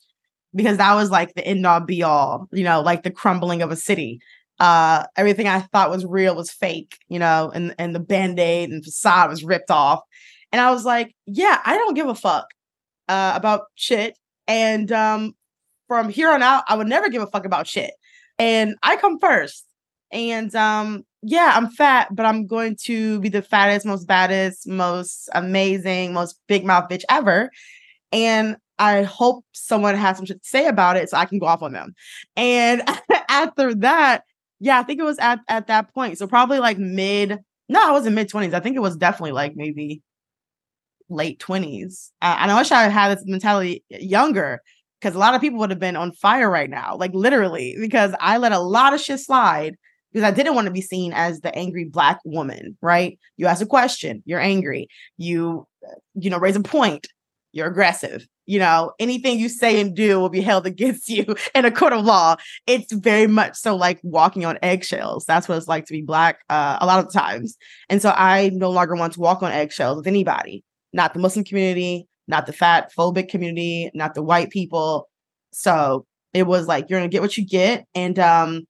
[0.53, 3.71] because that was like the end all be all, you know, like the crumbling of
[3.71, 4.19] a city.
[4.59, 8.83] Uh everything I thought was real was fake, you know, and, and the band-aid and
[8.83, 10.01] facade was ripped off.
[10.51, 12.47] And I was like, yeah, I don't give a fuck
[13.07, 14.17] uh about shit.
[14.47, 15.33] And um
[15.87, 17.91] from here on out, I would never give a fuck about shit.
[18.37, 19.63] And I come first.
[20.11, 25.29] And um, yeah, I'm fat, but I'm going to be the fattest, most baddest, most
[25.33, 27.49] amazing, most big mouth bitch ever.
[28.11, 31.47] And I hope someone has some shit to say about it so I can go
[31.47, 31.95] off on them.
[32.35, 32.83] And
[33.29, 34.23] after that,
[34.59, 36.17] yeah, I think it was at, at that point.
[36.17, 38.53] So probably like mid, no, I wasn't mid 20s.
[38.53, 40.01] I think it was definitely like maybe
[41.09, 42.11] late 20s.
[42.21, 44.61] Uh, and I wish I had this mentality younger
[44.99, 48.13] because a lot of people would have been on fire right now, like literally, because
[48.19, 49.77] I let a lot of shit slide
[50.11, 53.19] because I didn't want to be seen as the angry black woman, right?
[53.37, 54.87] You ask a question, you're angry.
[55.17, 55.67] You,
[56.15, 57.07] you know, raise a point,
[57.51, 58.27] you're aggressive.
[58.45, 61.93] You know, anything you say and do will be held against you in a court
[61.93, 62.37] of law.
[62.65, 65.25] It's very much so like walking on eggshells.
[65.25, 67.57] That's what it's like to be black uh, a lot of times.
[67.89, 71.43] And so I no longer want to walk on eggshells with anybody, not the Muslim
[71.43, 75.09] community, not the fat phobic community, not the white people.
[75.51, 78.67] So it was like you're gonna get what you get, and um,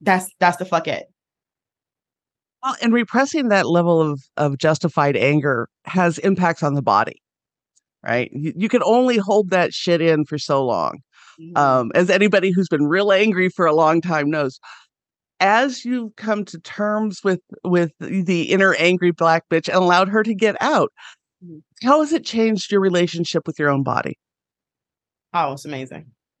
[0.00, 1.06] that's that's the fuck it.
[2.62, 7.22] Well, and repressing that level of of justified anger has impacts on the body,
[8.04, 8.30] right?
[8.32, 10.98] You, you can only hold that shit in for so long.
[11.40, 11.56] Mm-hmm.
[11.56, 14.58] Um, as anybody who's been real angry for a long time knows,
[15.38, 20.22] as you come to terms with with the inner angry black bitch and allowed her
[20.22, 20.90] to get out
[21.44, 21.62] Mm.
[21.82, 24.18] How has it changed your relationship with your own body?
[25.34, 26.12] Oh, it's amazing.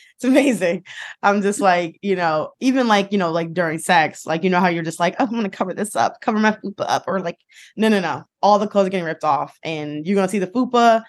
[0.14, 0.84] it's amazing.
[1.22, 4.60] I'm just like, you know, even like, you know, like during sex, like, you know,
[4.60, 7.04] how you're just like, oh, I'm going to cover this up, cover my fupa up,
[7.06, 7.38] or like,
[7.76, 8.24] no, no, no.
[8.42, 11.02] All the clothes are getting ripped off, and you're going to see the fupa.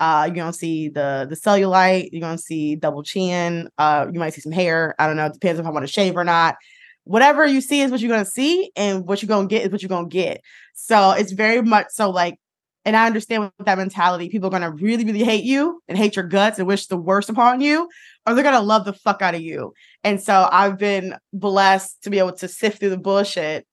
[0.00, 2.08] Uh, you're gonna see the the cellulite.
[2.10, 3.68] You're gonna see double chin.
[3.78, 4.96] Uh, you might see some hair.
[4.98, 5.26] I don't know.
[5.26, 6.56] It depends if I want to shave or not
[7.04, 9.82] whatever you see is what you're gonna see, and what you're gonna get is what
[9.82, 10.40] you're gonna get.
[10.74, 12.38] So it's very much so like,
[12.84, 16.16] and I understand with that mentality, people are gonna really, really hate you and hate
[16.16, 17.88] your guts and wish the worst upon you,
[18.26, 19.72] or they're gonna love the fuck out of you.
[20.02, 23.66] And so I've been blessed to be able to sift through the bullshit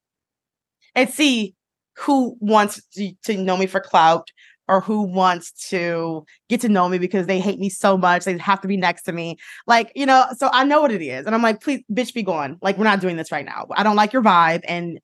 [0.96, 1.56] and see
[1.98, 4.30] who wants to, to know me for clout
[4.68, 8.38] or who wants to get to know me because they hate me so much they
[8.38, 9.38] have to be next to me.
[9.66, 11.26] Like you know so i know what it is.
[11.26, 12.58] And i'm like please bitch be gone.
[12.62, 13.66] Like we're not doing this right now.
[13.72, 15.00] I don't like your vibe and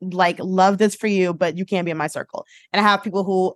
[0.00, 3.02] like love this for you but you can't be in my circle and i have
[3.02, 3.54] people who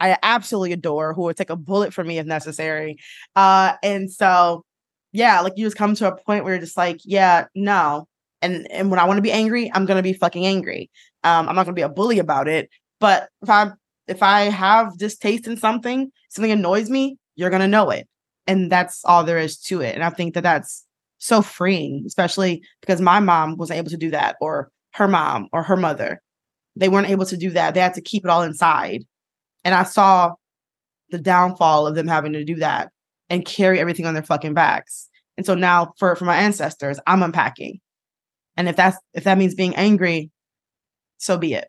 [0.00, 2.96] i absolutely adore who would take a bullet for me if necessary
[3.36, 4.64] uh and so
[5.12, 8.06] yeah like you just come to a point where you're just like yeah no
[8.40, 10.90] and and when i want to be angry i'm gonna be fucking angry
[11.24, 12.68] um i'm not gonna be a bully about it
[13.00, 13.74] but if i'm
[14.08, 18.08] if I have distaste in something, something annoys me, you're to know it.
[18.46, 19.94] And that's all there is to it.
[19.94, 20.84] And I think that that's
[21.18, 25.62] so freeing, especially because my mom wasn't able to do that, or her mom, or
[25.62, 26.20] her mother.
[26.76, 27.74] They weren't able to do that.
[27.74, 29.04] They had to keep it all inside.
[29.64, 30.34] And I saw
[31.10, 32.90] the downfall of them having to do that
[33.28, 35.08] and carry everything on their fucking backs.
[35.36, 37.80] And so now for, for my ancestors, I'm unpacking.
[38.56, 40.30] And if that's if that means being angry,
[41.18, 41.68] so be it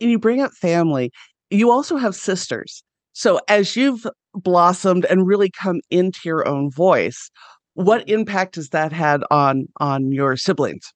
[0.00, 1.10] and you bring up family.
[1.50, 2.82] You also have sisters.
[3.12, 7.30] So as you've blossomed and really come into your own voice,
[7.74, 10.92] what impact has that had on on your siblings?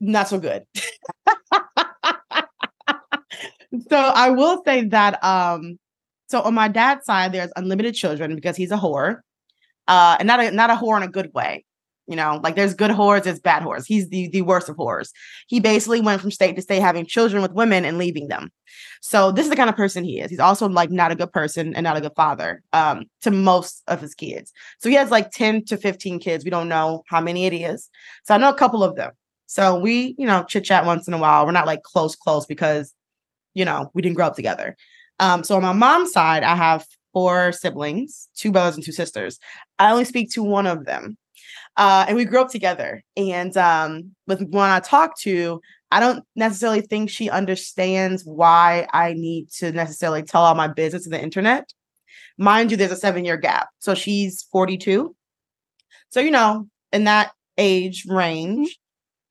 [0.00, 0.64] Not so good.
[3.88, 5.78] so I will say that um
[6.28, 9.20] so on my dad's side there's unlimited children because he's a whore.
[9.88, 11.64] Uh and not a not a whore in a good way.
[12.06, 13.84] You know, like there's good whores, there's bad whores.
[13.86, 15.10] He's the the worst of whores.
[15.48, 18.52] He basically went from state to state having children with women and leaving them.
[19.00, 20.30] So this is the kind of person he is.
[20.30, 23.82] He's also like not a good person and not a good father um, to most
[23.88, 24.52] of his kids.
[24.78, 26.44] So he has like 10 to 15 kids.
[26.44, 27.88] We don't know how many it is.
[28.24, 29.12] So I know a couple of them.
[29.46, 31.46] So we, you know, chit chat once in a while.
[31.46, 32.92] We're not like close, close because,
[33.54, 34.76] you know, we didn't grow up together.
[35.18, 39.38] Um, so on my mom's side, I have four siblings, two brothers and two sisters.
[39.78, 41.16] I only speak to one of them.
[41.76, 43.02] Uh, and we grew up together.
[43.16, 49.12] And um, with one I talk to, I don't necessarily think she understands why I
[49.12, 51.72] need to necessarily tell all my business to the internet.
[52.38, 53.68] Mind you, there's a seven year gap.
[53.78, 55.14] So she's 42.
[56.10, 58.78] So, you know, in that age range,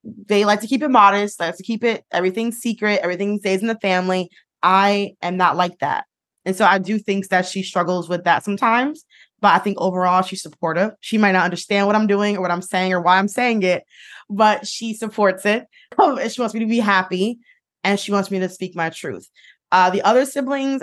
[0.05, 3.61] they like to keep it modest, they like to keep it everything secret, everything stays
[3.61, 4.29] in the family.
[4.61, 6.05] I am not like that.
[6.45, 9.03] And so I do think that she struggles with that sometimes.
[9.41, 10.91] But I think overall she's supportive.
[11.01, 13.63] She might not understand what I'm doing or what I'm saying or why I'm saying
[13.63, 13.83] it,
[14.29, 15.65] but she supports it.
[15.97, 17.39] and she wants me to be happy
[17.83, 19.29] and she wants me to speak my truth.
[19.71, 20.81] Uh, the other siblings,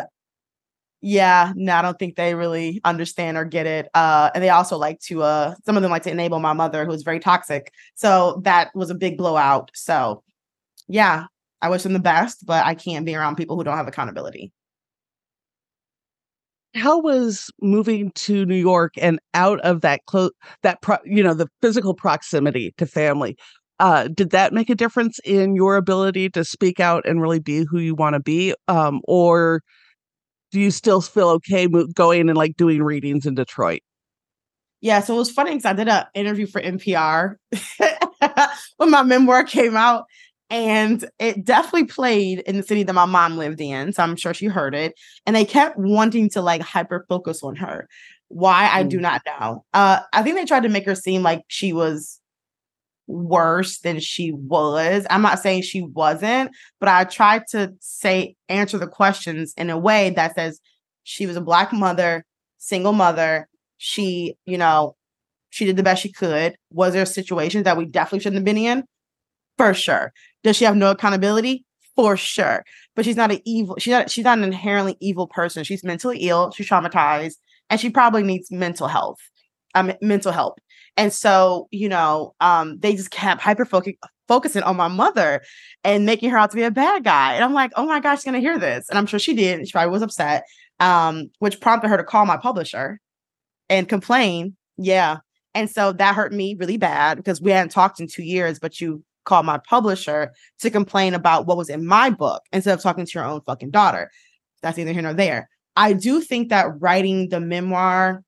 [1.03, 3.89] yeah, no, I don't think they really understand or get it.
[3.93, 6.85] Uh, and they also like to, uh, some of them like to enable my mother,
[6.85, 7.73] who's very toxic.
[7.97, 9.73] So that was a big blowout.
[9.75, 10.23] So,
[10.89, 11.25] yeah,
[11.61, 14.53] I wish them the best, but I can't be around people who don't have accountability
[16.75, 20.31] how was moving to New York and out of that close
[20.63, 23.37] that pro- you know the physical proximity to family
[23.79, 27.67] uh, did that make a difference in your ability to speak out and really be
[27.69, 29.61] who you want to be um, or
[30.53, 33.81] do you still feel okay going and like doing readings in Detroit
[34.81, 37.37] yeah so it was funny because I did an interview for NPR
[38.77, 40.05] when my memoir came out
[40.53, 43.91] and it definitely played in the city that my mom lived in.
[43.95, 44.93] So I'm sure she heard it.
[45.25, 47.89] And they kept wanting to like hyper focus on her.
[48.29, 49.01] Why I do mm.
[49.01, 49.65] not know.
[49.73, 52.21] Uh, I think they tried to make her seem like she was
[53.07, 55.07] worse than she was.
[55.11, 59.79] I'm not saying she wasn't, but I tried to say answer the questions in a
[59.79, 60.61] way that says
[61.05, 62.25] she was a black mother,
[62.59, 63.49] single mother.
[63.79, 64.97] She, you know,
[65.51, 66.57] she did the best she could.
[66.71, 68.85] Was there situations that we definitely shouldn't have been in?
[69.59, 70.13] For sure.
[70.43, 71.65] Does she have no accountability?
[71.95, 72.65] For sure.
[72.97, 75.65] But she's not an evil, she's not she's not an inherently evil person.
[75.65, 77.35] She's mentally ill, she's traumatized,
[77.69, 79.19] and she probably needs mental health,
[79.75, 80.59] um, mental help.
[80.97, 83.67] And so, you know, um, they just kept hyper
[84.29, 85.43] focusing on my mother
[85.85, 87.35] and making her out to be a bad guy.
[87.35, 88.89] And I'm like, oh my gosh, she's gonna hear this.
[88.89, 89.67] And I'm sure she did.
[89.67, 90.45] She probably was upset.
[90.81, 92.99] Um, which prompted her to call my publisher
[93.69, 94.57] and complain.
[94.77, 95.19] Yeah.
[95.55, 98.81] And so that hurt me really bad because we hadn't talked in two years, but
[98.81, 103.07] you called my publisher to complain about what was in my book instead of talking
[103.07, 104.11] to your own fucking daughter.
[104.63, 105.49] That's neither here nor there.
[105.77, 108.25] I do think that writing the memoir,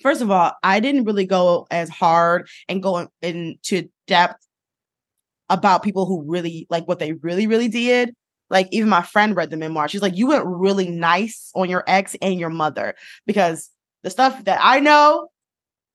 [0.00, 4.46] first of all, I didn't really go as hard and go into depth
[5.48, 8.14] about people who really like what they really, really did.
[8.48, 9.88] Like even my friend read the memoir.
[9.88, 12.94] She's like, you went really nice on your ex and your mother
[13.26, 13.70] because
[14.02, 15.28] the stuff that I know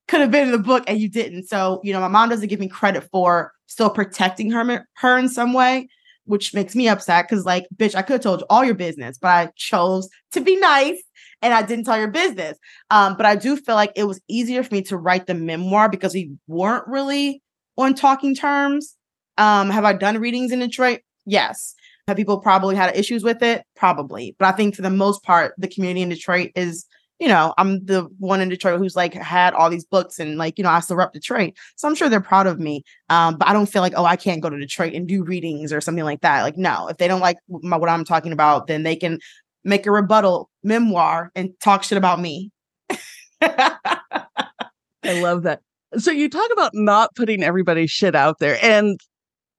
[0.08, 1.48] could have been in the book and you didn't.
[1.48, 5.28] So, you know, my mom doesn't give me credit for still protecting her her in
[5.28, 5.88] some way,
[6.26, 9.18] which makes me upset because like, bitch, I could have told you all your business,
[9.18, 11.02] but I chose to be nice
[11.46, 12.58] and I didn't tell your business.
[12.90, 15.90] Um, but I do feel like it was easier for me to write the memoir
[15.90, 17.44] because we weren't really
[17.78, 18.96] on talking terms.
[19.38, 21.02] Um, have I done readings in Detroit?
[21.26, 21.76] Yes.
[22.08, 23.64] Have people probably had issues with it?
[23.76, 24.36] Probably.
[24.40, 26.88] But I think for the most part, the community in Detroit is
[27.20, 30.58] you know, I'm the one in Detroit who's like had all these books and like,
[30.58, 31.54] you know, I still rep Detroit.
[31.78, 32.84] So I'm sure they're proud of me.
[33.10, 35.72] Um, but I don't feel like, oh, I can't go to Detroit and do readings
[35.72, 36.42] or something like that.
[36.42, 39.20] Like, no, if they don't like my, what I'm talking about, then they can
[39.66, 42.52] make a rebuttal memoir and talk shit about me.
[43.42, 43.78] I
[45.06, 45.60] love that.
[45.98, 48.58] So you talk about not putting everybody's shit out there.
[48.64, 49.00] And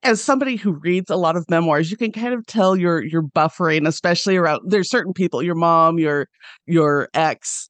[0.03, 3.23] as somebody who reads a lot of memoirs, you can kind of tell you're you're
[3.23, 6.29] buffering, especially around there's certain people, your mom, your
[6.67, 7.69] your ex,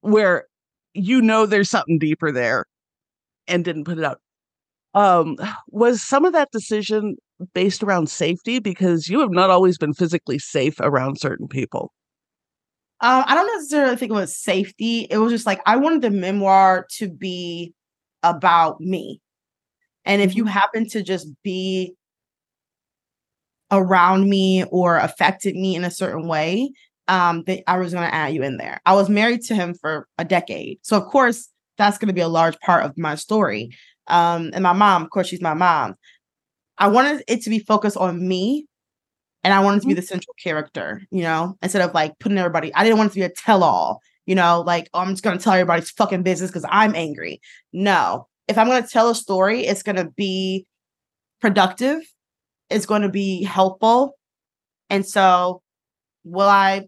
[0.00, 0.46] where
[0.94, 2.64] you know there's something deeper there
[3.46, 4.20] and didn't put it out.
[4.98, 5.36] Um,
[5.68, 7.16] was some of that decision
[7.54, 8.58] based around safety?
[8.58, 11.92] Because you have not always been physically safe around certain people.
[13.00, 15.06] Um, I don't necessarily think it was safety.
[15.08, 17.72] It was just like I wanted the memoir to be
[18.24, 19.20] about me.
[20.04, 20.52] And if you mm-hmm.
[20.52, 21.94] happen to just be
[23.70, 26.72] around me or affected me in a certain way,
[27.06, 28.80] um, that I was going to add you in there.
[28.84, 30.78] I was married to him for a decade.
[30.82, 33.70] So, of course, that's going to be a large part of my story.
[34.08, 35.96] Um, and my mom, of course, she's my mom.
[36.78, 38.66] I wanted it to be focused on me
[39.44, 40.00] and I wanted to be mm-hmm.
[40.00, 43.20] the central character, you know, instead of like putting everybody, I didn't want it to
[43.20, 46.22] be a tell all, you know, like, oh, I'm just going to tell everybody's fucking
[46.22, 47.40] business because I'm angry.
[47.72, 50.66] No, if I'm going to tell a story, it's going to be
[51.40, 52.00] productive,
[52.70, 54.16] it's going to be helpful.
[54.90, 55.62] And so,
[56.24, 56.86] will I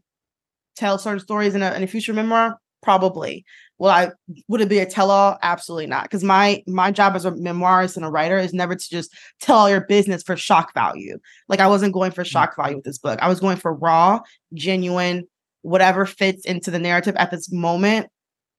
[0.77, 2.59] tell certain stories in a, in a future memoir?
[2.83, 3.45] Probably.
[3.81, 4.11] Will I
[4.47, 5.39] would it be a tell-all?
[5.41, 6.03] Absolutely not.
[6.03, 9.11] Because my my job as a memoirist and a writer is never to just
[9.41, 11.19] tell all your business for shock value.
[11.49, 13.19] Like I wasn't going for shock value with this book.
[13.23, 14.21] I was going for raw,
[14.53, 15.27] genuine,
[15.63, 18.09] whatever fits into the narrative at this moment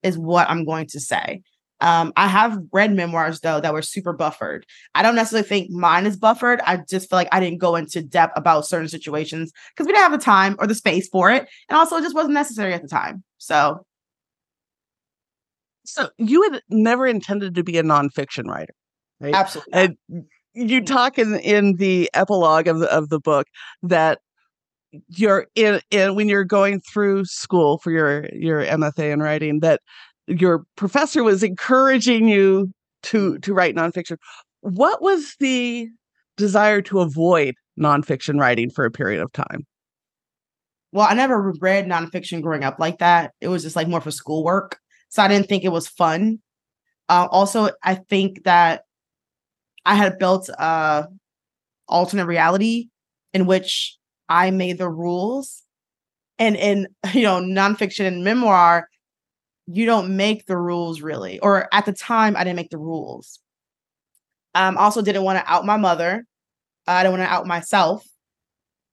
[0.01, 1.43] is what I'm going to say.
[1.82, 4.65] Um, I have read memoirs though that were super buffered.
[4.95, 6.61] I don't necessarily think mine is buffered.
[6.65, 10.11] I just feel like I didn't go into depth about certain situations because we didn't
[10.11, 11.47] have the time or the space for it.
[11.69, 13.24] And also it just wasn't necessary at the time.
[13.38, 13.86] So
[15.93, 18.73] So you had never intended to be a nonfiction writer.
[19.19, 19.35] Right?
[19.35, 19.73] Absolutely.
[19.73, 19.97] And
[20.53, 20.85] you mm-hmm.
[20.85, 23.47] talk in in the epilogue of the of the book
[23.83, 24.19] that
[25.09, 29.81] you're in, in when you're going through school for your your MFA in writing that
[30.27, 32.71] your professor was encouraging you
[33.03, 33.39] to mm-hmm.
[33.39, 34.17] to write nonfiction.
[34.61, 35.89] What was the
[36.37, 39.65] desire to avoid nonfiction writing for a period of time?
[40.93, 43.31] Well, I never read nonfiction growing up like that.
[43.39, 44.77] It was just like more for schoolwork,
[45.12, 46.39] so I didn't think it was fun.
[47.09, 48.84] Uh, also, I think that
[49.86, 51.07] I had built a
[51.88, 52.88] alternate reality
[53.34, 53.97] in which
[54.30, 55.64] I made the rules,
[56.39, 58.88] and in you know nonfiction and memoir,
[59.68, 61.39] you don't make the rules really.
[61.39, 63.39] Or at the time, I didn't make the rules.
[64.55, 66.26] Um, also didn't want to out my mother.
[66.88, 68.05] I didn't want to out myself.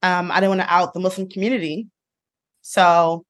[0.03, 1.87] Um, I didn't want to out the Muslim community.
[2.61, 3.25] So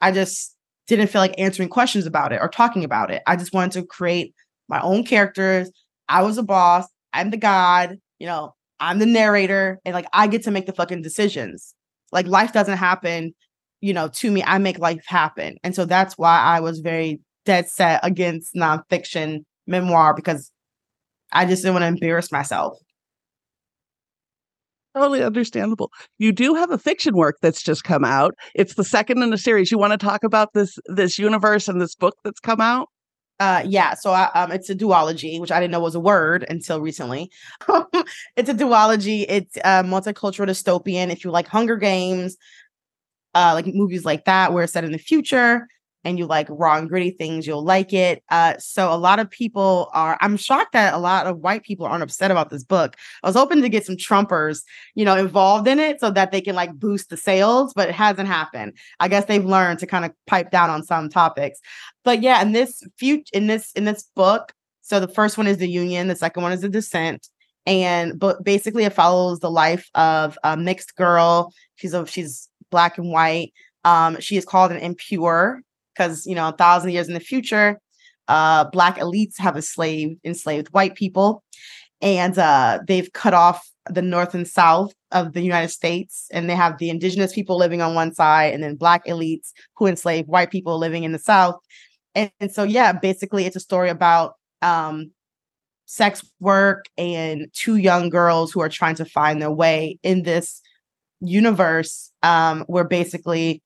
[0.00, 0.53] I just
[0.86, 3.22] didn't feel like answering questions about it or talking about it.
[3.26, 4.34] I just wanted to create
[4.68, 5.70] my own characters.
[6.08, 6.86] I was a boss.
[7.12, 7.98] I'm the god.
[8.18, 11.74] You know, I'm the narrator, and like I get to make the fucking decisions.
[12.12, 13.34] Like life doesn't happen
[13.84, 15.58] you know, to me, I make life happen.
[15.62, 20.50] And so that's why I was very dead set against nonfiction memoir because
[21.32, 22.78] I just didn't want to embarrass myself.
[24.94, 25.90] Totally understandable.
[26.18, 28.34] You do have a fiction work that's just come out.
[28.54, 29.72] It's the second in a series.
[29.72, 32.88] You want to talk about this this universe and this book that's come out?
[33.40, 33.94] Uh, yeah.
[33.94, 37.28] So I, um, it's a duology, which I didn't know was a word until recently.
[38.36, 39.26] it's a duology.
[39.28, 41.10] It's a multicultural dystopian.
[41.10, 42.36] If you like Hunger Games,
[43.34, 45.66] uh, like movies like that where it's set in the future
[46.04, 48.22] and you like raw and gritty things, you'll like it.
[48.28, 50.18] Uh, so a lot of people are.
[50.20, 52.96] I'm shocked that a lot of white people aren't upset about this book.
[53.22, 54.62] I was hoping to get some Trumpers,
[54.94, 57.94] you know, involved in it so that they can like boost the sales, but it
[57.94, 58.74] hasn't happened.
[59.00, 61.60] I guess they've learned to kind of pipe down on some topics.
[62.04, 64.52] But yeah, in this future, in this in this book,
[64.82, 67.28] so the first one is the Union, the second one is the Dissent,
[67.64, 71.52] and but basically it follows the life of a mixed girl.
[71.76, 73.52] She's a she's black and white.
[73.84, 75.60] Um, she is called an impure
[75.94, 77.80] because you know a thousand years in the future,
[78.28, 81.42] uh, black elites have enslaved enslaved white people,
[82.00, 86.54] and uh, they've cut off the north and south of the United States, and they
[86.54, 90.50] have the indigenous people living on one side, and then black elites who enslave white
[90.50, 91.56] people living in the south.
[92.14, 95.10] And, and so, yeah, basically, it's a story about um,
[95.86, 100.60] sex work and two young girls who are trying to find their way in this
[101.20, 103.62] universe um, where basically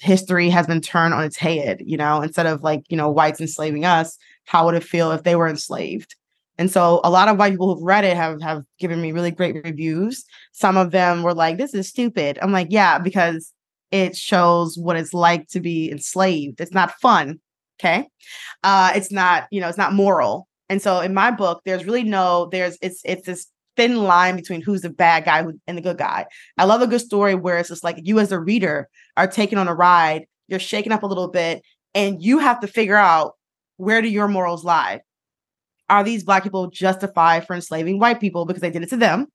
[0.00, 3.40] history has been turned on its head, you know, instead of like, you know, whites
[3.40, 6.16] enslaving us, how would it feel if they were enslaved?
[6.58, 9.30] And so a lot of white people who've read it have have given me really
[9.30, 10.24] great reviews.
[10.52, 12.38] Some of them were like, this is stupid.
[12.42, 13.52] I'm like, yeah, because
[13.90, 16.60] it shows what it's like to be enslaved.
[16.60, 17.40] It's not fun.
[17.80, 18.08] Okay.
[18.62, 20.48] Uh, it's not, you know, it's not moral.
[20.68, 23.46] And so in my book, there's really no, there's it's it's this
[23.80, 26.26] thin line between who's the bad guy and the good guy.
[26.58, 29.56] I love a good story where it's just like you as a reader are taken
[29.56, 31.62] on a ride, you're shaken up a little bit,
[31.94, 33.36] and you have to figure out
[33.78, 35.00] where do your morals lie.
[35.88, 39.28] Are these black people justified for enslaving white people because they did it to them?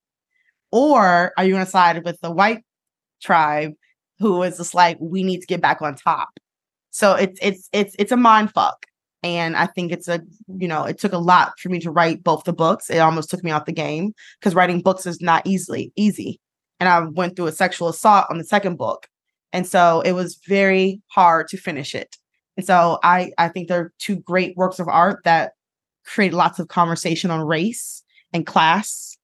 [0.71, 2.63] Or are you going to side with the white
[3.23, 3.73] tribe
[4.19, 6.29] who is just like, we need to get back on top?
[6.91, 8.85] So it's it's it's it's a mind fuck
[9.25, 10.21] and i think it's a
[10.59, 12.89] you know it took a lot for me to write both the books.
[12.89, 16.39] It almost took me off the game because writing books is not easily easy.
[16.79, 19.07] And i went through a sexual assault on the second book.
[19.51, 22.15] And so it was very hard to finish it.
[22.55, 25.53] And so i i think they're two great works of art that
[26.05, 29.17] create lots of conversation on race and class.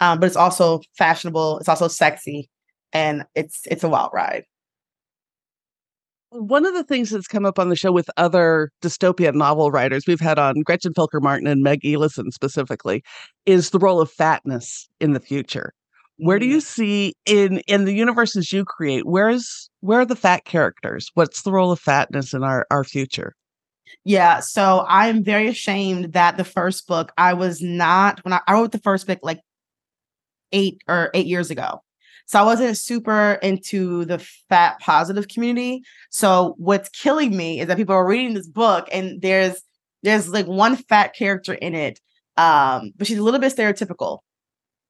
[0.00, 2.50] Um, but it's also fashionable it's also sexy
[2.92, 4.44] and it's it's a wild ride
[6.30, 10.04] one of the things that's come up on the show with other dystopian novel writers
[10.06, 13.02] we've had on Gretchen Felker Martin and Meg Elison specifically
[13.46, 15.72] is the role of fatness in the future.
[16.18, 16.62] Where do you mm.
[16.62, 19.06] see in in the universes you create?
[19.06, 21.10] Where's where are the fat characters?
[21.14, 23.34] What's the role of fatness in our our future?
[24.04, 28.52] Yeah, so I'm very ashamed that the first book I was not when I, I
[28.52, 29.40] wrote the first book like
[30.52, 31.82] eight or eight years ago.
[32.28, 34.18] So I wasn't super into the
[34.50, 35.82] fat positive community.
[36.10, 39.62] So what's killing me is that people are reading this book and there's
[40.02, 42.00] there's like one fat character in it.
[42.36, 44.18] Um, but she's a little bit stereotypical.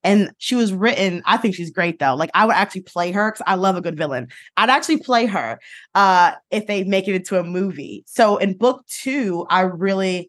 [0.02, 2.16] And she was written, I think she's great though.
[2.16, 4.26] Like I would actually play her because I love a good villain.
[4.56, 5.60] I'd actually play her
[5.94, 8.02] uh if they make it into a movie.
[8.08, 10.28] So in book two, I really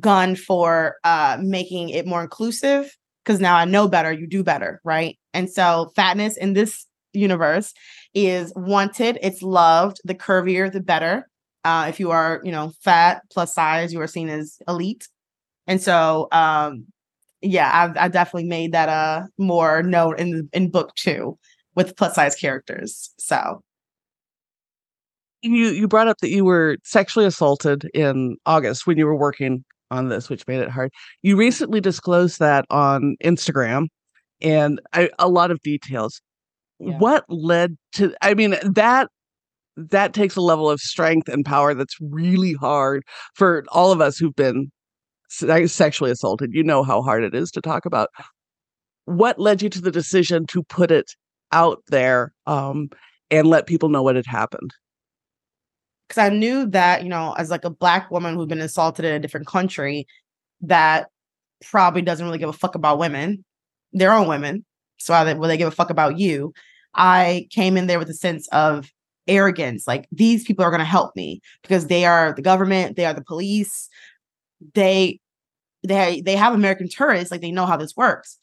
[0.00, 4.80] gone for uh making it more inclusive because now I know better, you do better,
[4.84, 5.18] right?
[5.34, 7.72] And so fatness in this universe
[8.14, 11.28] is wanted, it's loved, the curvier, the better.
[11.64, 15.08] Uh, if you are, you know, fat plus size, you are seen as elite.
[15.66, 16.86] And so um
[17.42, 21.38] yeah, I've I definitely made that uh more known in in book two
[21.74, 23.10] with plus size characters.
[23.18, 23.62] So
[25.42, 29.64] you you brought up that you were sexually assaulted in August when you were working
[29.90, 30.90] on this, which made it hard.
[31.22, 33.86] You recently disclosed that on Instagram
[34.40, 36.20] and I, a lot of details.
[36.78, 36.96] Yeah.
[36.98, 39.08] What led to, I mean, that
[39.76, 43.02] that takes a level of strength and power that's really hard
[43.34, 44.70] for all of us who've been
[45.28, 46.50] sexually assaulted.
[46.52, 48.08] You know how hard it is to talk about.
[49.04, 51.10] What led you to the decision to put it
[51.52, 52.90] out there um,
[53.30, 54.70] and let people know what had happened?
[56.10, 59.14] Because I knew that, you know, as like a black woman who'd been assaulted in
[59.14, 60.08] a different country,
[60.60, 61.06] that
[61.64, 63.44] probably doesn't really give a fuck about women,
[63.92, 64.64] their own women.
[64.98, 66.52] So why will they give a fuck about you?
[66.96, 68.90] I came in there with a sense of
[69.28, 73.04] arrogance, like these people are going to help me because they are the government, they
[73.04, 73.88] are the police,
[74.74, 75.20] they
[75.86, 78.36] they they have American tourists, like they know how this works.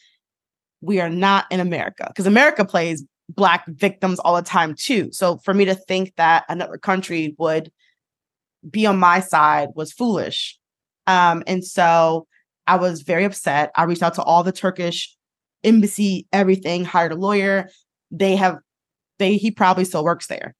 [0.79, 5.11] We are not in America because America plays black victims all the time too.
[5.11, 7.71] So for me to think that another country would
[8.69, 10.57] be on my side was foolish.
[11.05, 12.27] Um, and so
[12.65, 13.71] I was very upset.
[13.75, 15.15] I reached out to all the Turkish
[15.63, 17.69] embassy, everything, hired a lawyer.
[18.11, 18.57] They have
[19.19, 20.55] they he probably still works there.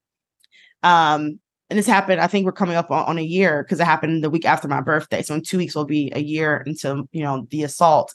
[0.83, 1.39] Um,
[1.69, 4.23] and this happened, I think we're coming up on, on a year because it happened
[4.23, 5.21] the week after my birthday.
[5.21, 8.13] So in two weeks will be a year into, you know, the assault.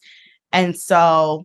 [0.52, 1.44] And so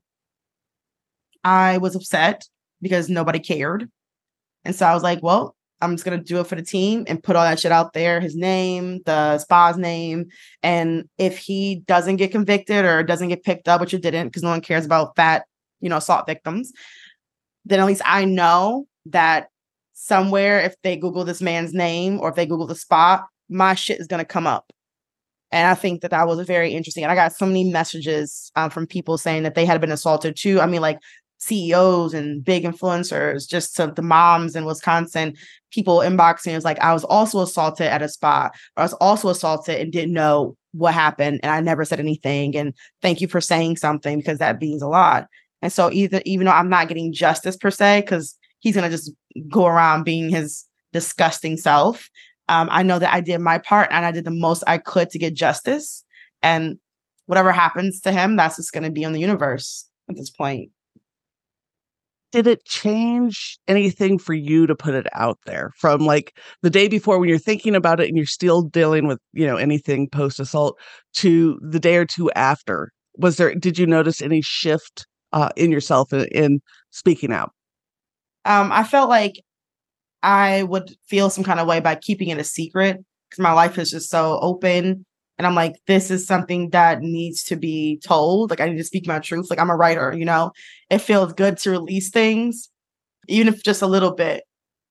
[1.43, 2.45] I was upset
[2.82, 3.90] because nobody cared.
[4.66, 7.22] And so I was like, well, I'm just gonna do it for the team and
[7.22, 10.26] put all that shit out there, his name, the spa's name.
[10.64, 14.44] And if he doesn't get convicted or doesn't get picked up, which it didn't, because
[14.44, 15.46] no one cares about fat,
[15.80, 16.74] you know, assault victims,
[17.66, 19.50] then at least I know that
[19.94, 24.00] somewhere, if they Google this man's name or if they Google the spa, my shit
[24.00, 24.72] is gonna come up.
[25.52, 27.04] And I think that that was very interesting.
[27.04, 30.36] And I got so many messages um, from people saying that they had been assaulted
[30.36, 30.60] too.
[30.60, 31.00] I mean, like
[31.40, 35.36] CEOs and big influencers, just to the moms in Wisconsin,
[35.72, 39.30] people inboxing is like, I was also assaulted at a spa, or I was also
[39.30, 41.40] assaulted and didn't know what happened.
[41.44, 42.56] And I never said anything.
[42.56, 45.28] And thank you for saying something because that means a lot.
[45.62, 49.12] And so either even though I'm not getting justice per se, because he's gonna just
[49.50, 52.10] go around being his disgusting self.
[52.50, 55.10] Um, I know that I did my part and I did the most I could
[55.12, 56.04] to get justice.
[56.42, 56.80] And
[57.26, 60.72] whatever happens to him, that's just gonna be on the universe at this point
[62.32, 65.72] did it change anything for you to put it out there?
[65.78, 69.20] From like the day before when you're thinking about it and you're still dealing with
[69.34, 70.78] you know anything post assault
[71.16, 75.72] to the day or two after was there did you notice any shift uh, in
[75.72, 76.62] yourself in, in
[76.92, 77.52] speaking out?
[78.46, 79.42] Um i felt like
[80.24, 82.98] i would feel some kind of way by keeping it a secret
[83.30, 85.06] because my life is just so open
[85.38, 88.50] and I'm like, this is something that needs to be told.
[88.50, 89.50] Like, I need to speak my truth.
[89.50, 90.52] Like, I'm a writer, you know,
[90.90, 92.70] it feels good to release things,
[93.28, 94.44] even if just a little bit,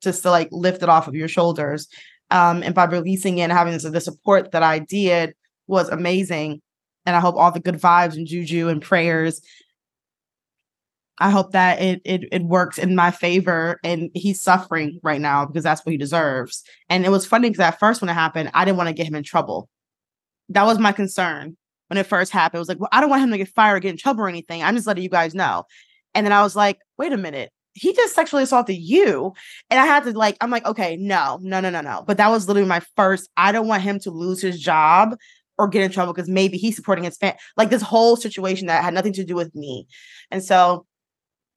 [0.03, 1.89] just to like lift it off of your shoulders.
[2.31, 5.35] Um, and by releasing it and having this, the support that I did
[5.67, 6.61] was amazing.
[7.05, 9.41] And I hope all the good vibes and juju and prayers.
[11.19, 15.47] I hope that it it it works in my favor and he's suffering right now
[15.47, 16.63] because that's what he deserves.
[16.91, 19.07] And it was funny because at first when it happened, I didn't want to get
[19.07, 19.69] him in trouble
[20.51, 21.57] that was my concern
[21.89, 22.59] when it first happened.
[22.59, 24.23] It was like, well, I don't want him to get fired or get in trouble
[24.25, 24.63] or anything.
[24.63, 25.65] I'm just letting you guys know.
[26.15, 27.51] And then I was like, wait a minute.
[27.75, 29.35] He just sexually assaulted you.
[29.71, 32.05] And I had to like, I'm like, okay, no, no, no, no, no.
[32.07, 33.29] But that was literally my first.
[33.37, 35.17] I don't want him to lose his job
[35.59, 37.35] or get in trouble because maybe he's supporting his fan.
[37.57, 39.87] Like this whole situation that had nothing to do with me.
[40.31, 40.87] And so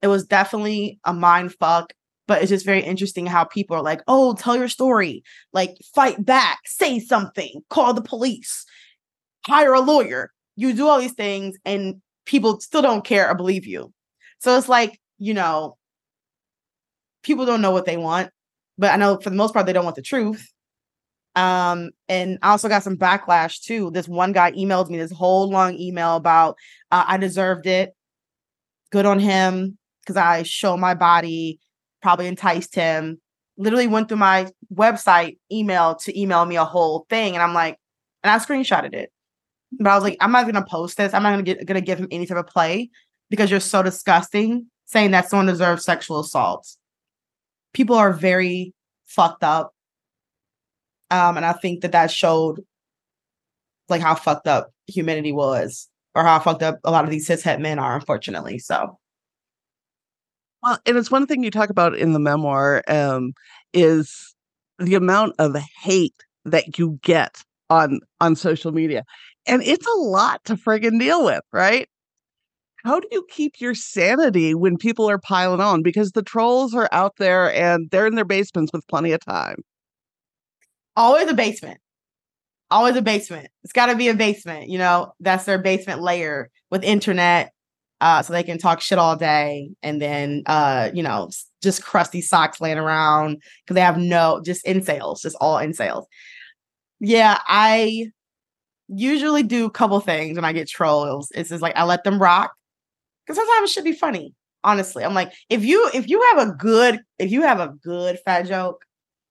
[0.02, 1.94] it was definitely a mind fuck
[2.30, 6.24] but it's just very interesting how people are like, oh, tell your story, like fight
[6.24, 8.68] back, say something, call the police,
[9.48, 10.32] hire a lawyer.
[10.56, 13.92] You do all these things and people still don't care or believe you.
[14.38, 15.76] So it's like, you know,
[17.24, 18.30] people don't know what they want,
[18.78, 20.48] but I know for the most part, they don't want the truth.
[21.36, 23.90] Um, and I also got some backlash too.
[23.90, 26.58] This one guy emailed me this whole long email about
[26.92, 27.96] uh, I deserved it.
[28.92, 31.60] Good on him because I show my body,
[32.02, 33.20] probably enticed him.
[33.58, 37.78] Literally went through my website email to email me a whole thing, and I'm like,
[38.24, 39.12] and I screenshotted it.
[39.80, 41.14] But I was like, I'm not gonna post this.
[41.14, 42.90] I'm not gonna get gonna give him any type of play
[43.30, 46.68] because you're so disgusting saying that someone deserves sexual assault.
[47.74, 48.74] People are very
[49.06, 49.74] fucked up
[51.12, 52.62] um, and I think that that showed
[53.88, 57.60] like how fucked up humanity was, or how fucked up a lot of these cishet
[57.60, 58.60] men are, unfortunately.
[58.60, 59.00] So,
[60.64, 63.34] well, and it's one thing you talk about in the memoir um,
[63.74, 64.36] is
[64.78, 69.04] the amount of hate that you get on on social media,
[69.48, 71.88] and it's a lot to friggin' deal with, right?
[72.86, 75.84] How do you keep your sanity when people are piling on?
[75.84, 79.64] Because the trolls are out there and they're in their basements with plenty of time
[81.00, 81.80] always a basement.
[82.70, 83.48] Always a basement.
[83.64, 84.70] It's got to be a basement.
[84.70, 87.52] You know, that's their basement layer with internet,
[88.02, 91.30] uh, so they can talk shit all day, and then uh, you know,
[91.62, 96.06] just crusty socks laying around because they have no just incels, just all incels.
[97.00, 98.12] Yeah, I
[98.88, 101.32] usually do a couple things when I get trolls.
[101.36, 102.54] It's just like I let them rock
[103.26, 104.34] because sometimes it should be funny.
[104.64, 108.20] Honestly, I'm like, if you if you have a good if you have a good
[108.26, 108.84] fat joke,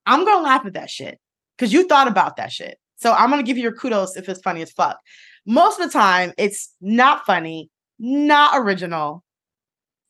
[0.07, 1.19] I'm gonna laugh at that shit
[1.57, 2.79] because you thought about that shit.
[2.97, 4.99] So I'm gonna give you your kudos if it's funny as fuck.
[5.47, 9.25] Most of the time, it's not funny, not original,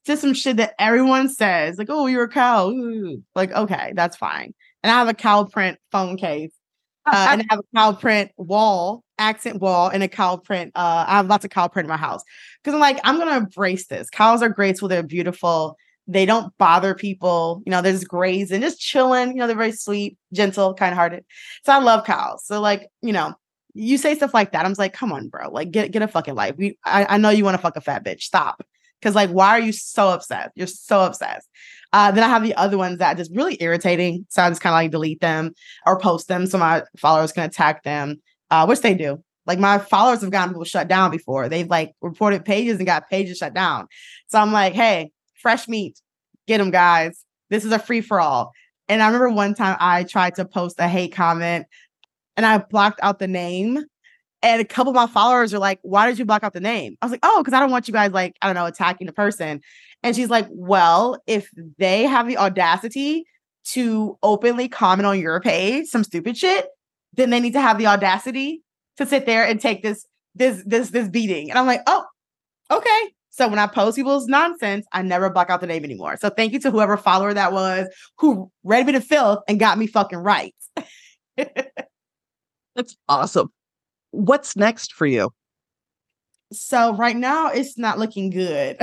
[0.07, 3.23] just some shit that everyone says, like, "Oh, you're a cow." Ooh.
[3.35, 4.55] Like, okay, that's fine.
[4.83, 6.53] And I have a cow print phone case,
[7.07, 10.73] uh, and I have a cow print wall, accent wall, and a cow print.
[10.75, 12.23] Uh, I have lots of cow print in my house
[12.63, 14.11] because I'm like, I'm gonna embrace this.
[14.11, 15.77] Cows are graceful, they're beautiful
[16.09, 17.63] they don't bother people.
[17.67, 19.29] You know, they're just grazing, just chilling.
[19.29, 21.25] You know, they're very sweet, gentle, kind hearted.
[21.65, 22.45] So I love cows.
[22.47, 23.35] So like, you know,
[23.79, 24.67] you say stuff like that.
[24.67, 25.51] I'm like, come on, bro.
[25.51, 26.55] Like, get get a fucking life.
[26.59, 28.23] We, I, I know you want to fuck a fat bitch.
[28.23, 28.63] Stop.
[29.01, 30.51] Because like, why are you so upset?
[30.57, 31.49] You're so obsessed.
[31.93, 34.27] Uh, then I have the other ones that just really irritating.
[34.29, 35.55] So I just kind of like delete them
[35.87, 38.21] or post them so my followers can attack them,
[38.51, 39.23] uh, which they do.
[39.47, 41.49] Like my followers have gotten people shut down before.
[41.49, 43.87] They've like reported pages and got pages shut down.
[44.27, 46.01] So I'm like, hey, fresh meat.
[46.47, 47.25] Get them, guys.
[47.49, 48.53] This is a free for all.
[48.89, 51.67] And I remember one time I tried to post a hate comment
[52.39, 53.85] and I blocked out the name.
[54.41, 56.97] And a couple of my followers are like, why did you block out the name?
[57.03, 59.09] I was like, oh, because I don't want you guys like, I don't know, attacking
[59.09, 59.61] the person.
[60.05, 63.27] And she's like, well, if they have the audacity
[63.71, 66.69] to openly comment on your page, some stupid shit,
[67.15, 68.63] then they need to have the audacity
[68.99, 71.51] to sit there and take this, this, this, this beating.
[71.51, 72.05] And I'm like, oh,
[72.71, 73.13] okay.
[73.31, 76.17] So when I post people's nonsense, I never block out the name anymore.
[76.17, 79.79] So thank you to whoever follower that was who read me to filth and got
[79.79, 80.55] me fucking right.
[82.79, 83.51] That's awesome.
[84.13, 85.31] What's next for you?
[86.53, 88.79] So right now it's not looking good.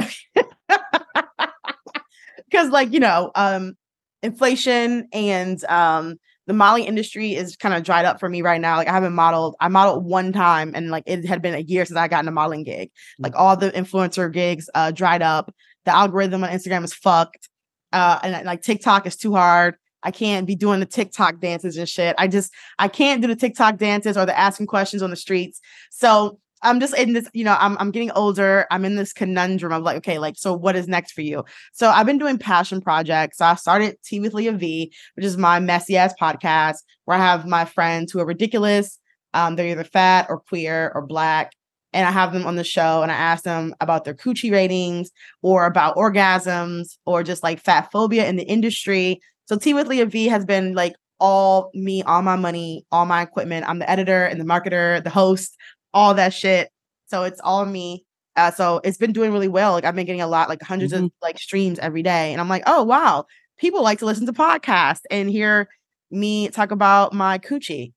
[2.52, 3.76] Cuz like, you know, um
[4.22, 8.76] inflation and um the modeling industry is kind of dried up for me right now.
[8.76, 9.56] Like I haven't modeled.
[9.62, 12.28] I modeled one time, and like it had been a year since I got in
[12.28, 12.92] a modeling gig.
[13.18, 13.40] Like mm.
[13.40, 15.56] all the influencer gigs uh, dried up.
[15.86, 17.48] The algorithm on Instagram is fucked,
[17.94, 19.76] uh, and like TikTok is too hard.
[20.06, 22.16] I can't be doing the TikTok dances and shit.
[22.18, 25.60] I just I can't do the TikTok dances or the asking questions on the streets.
[25.90, 28.66] So I'm just in this, you know, I'm I'm getting older.
[28.72, 31.44] I'm in this conundrum of like, okay, like, so what is next for you?
[31.74, 33.40] So I've been doing passion projects.
[33.40, 37.22] So I started Tea with Leah V, which is my messy ass podcast where I
[37.22, 39.00] have my friends who are ridiculous.
[39.34, 41.52] Um, they're either fat or queer or black.
[41.94, 45.12] And I have them on the show and I ask them about their coochie ratings
[45.42, 49.22] or about orgasms or just like fat phobia in the industry.
[49.46, 53.22] So Tea with Leah V has been like all me, all my money, all my
[53.22, 53.68] equipment.
[53.68, 55.56] I'm the editor and the marketer, the host
[55.96, 56.70] all that shit.
[57.08, 58.06] So it's all me.
[58.36, 59.72] Uh, so it's been doing really well.
[59.72, 61.06] Like I've been getting a lot, like 100s mm-hmm.
[61.06, 63.26] of like streams every day, and I'm like, oh wow,
[63.58, 65.70] people like to listen to podcasts and hear
[66.12, 67.94] me talk about my coochie.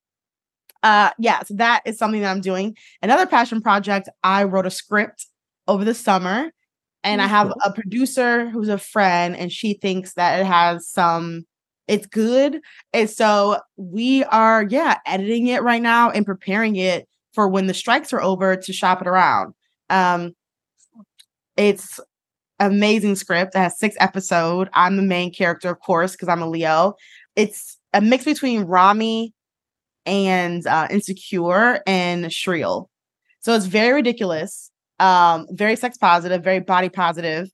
[0.84, 2.76] Uh, yeah, so that is something that I'm doing.
[3.03, 4.09] Another passion project.
[4.22, 5.26] I wrote a script
[5.66, 6.53] over the summer,
[7.09, 11.45] and I have a producer who's a friend, and she thinks that it has some.
[11.89, 12.61] It's good,
[12.93, 17.75] and so we are, yeah, editing it right now and preparing it for when the
[17.75, 19.55] strikes are over to shop it around.
[19.89, 20.35] Um,
[21.57, 21.99] it's
[22.61, 23.55] amazing script.
[23.55, 24.69] It has six episodes.
[24.75, 26.95] I'm the main character, of course, because I'm a Leo.
[27.37, 29.33] It's a mix between Ramy
[30.05, 32.91] and uh, Insecure and Shrill.
[33.41, 37.51] So it's very ridiculous, um, very sex positive, very body positive.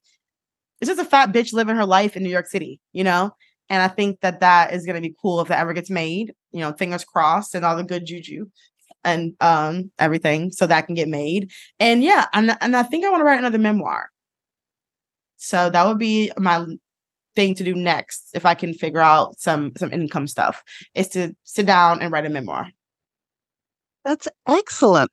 [0.81, 3.31] It's just a fat bitch living her life in New York City, you know?
[3.69, 6.33] And I think that that is going to be cool if that ever gets made.
[6.51, 8.47] You know, fingers crossed and all the good juju
[9.03, 11.51] and um everything so that can get made.
[11.79, 14.09] And yeah, and, and I think I want to write another memoir.
[15.37, 16.65] So that would be my
[17.35, 21.35] thing to do next if I can figure out some some income stuff is to
[21.43, 22.69] sit down and write a memoir.
[24.03, 25.11] That's excellent.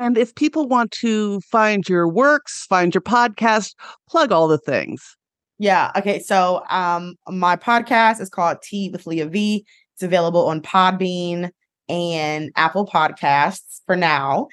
[0.00, 3.74] And if people want to find your works, find your podcast,
[4.08, 5.14] plug all the things.
[5.58, 5.92] Yeah.
[5.94, 6.20] Okay.
[6.20, 9.64] So um my podcast is called Tea with Leah V.
[9.94, 11.50] It's available on Podbean
[11.90, 14.48] and Apple Podcasts for now.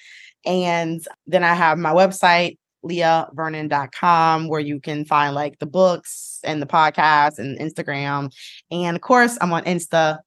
[0.45, 6.61] And then I have my website, leahvernon.com, where you can find like the books and
[6.61, 8.33] the podcast and Instagram.
[8.69, 10.19] And of course, I'm on Insta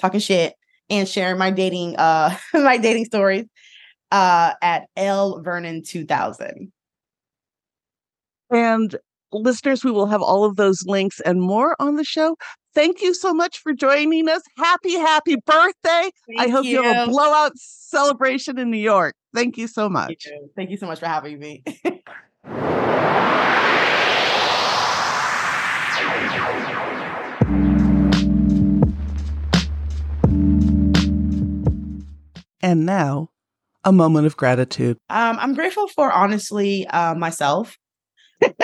[0.00, 0.54] talking shit
[0.88, 3.46] and sharing my dating uh my dating stories
[4.12, 6.72] uh at L Vernon 2000.
[8.50, 8.96] And
[9.32, 12.36] listeners, we will have all of those links and more on the show.
[12.74, 14.42] Thank you so much for joining us.
[14.56, 16.10] Happy, happy birthday.
[16.28, 16.72] Thank I hope you.
[16.72, 19.14] you have a blowout celebration in New York.
[19.34, 20.26] Thank you so much.
[20.26, 21.64] You Thank you so much for having me.
[32.62, 33.28] And now,
[33.86, 34.98] a moment of gratitude.
[35.08, 37.78] Um, I'm grateful for honestly uh, myself.
[38.40, 38.60] what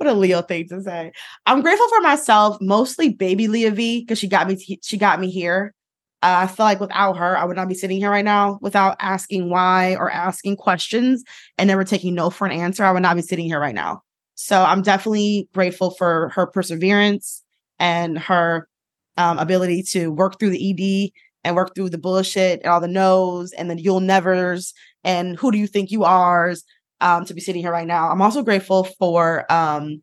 [0.00, 1.12] a Leo thing to say.
[1.46, 4.56] I'm grateful for myself, mostly baby Leah V, because she got me.
[4.56, 5.74] T- she got me here.
[6.22, 8.58] Uh, I feel like without her, I would not be sitting here right now.
[8.60, 11.24] Without asking why or asking questions
[11.58, 14.02] and never taking no for an answer, I would not be sitting here right now.
[14.34, 17.42] So I'm definitely grateful for her perseverance
[17.78, 18.68] and her
[19.16, 21.12] um, ability to work through the ED
[21.44, 24.72] and work through the bullshit and all the no's and the you'll nevers
[25.04, 26.54] and who do you think you are
[27.00, 28.08] um, to be sitting here right now.
[28.08, 30.02] I'm also grateful for um,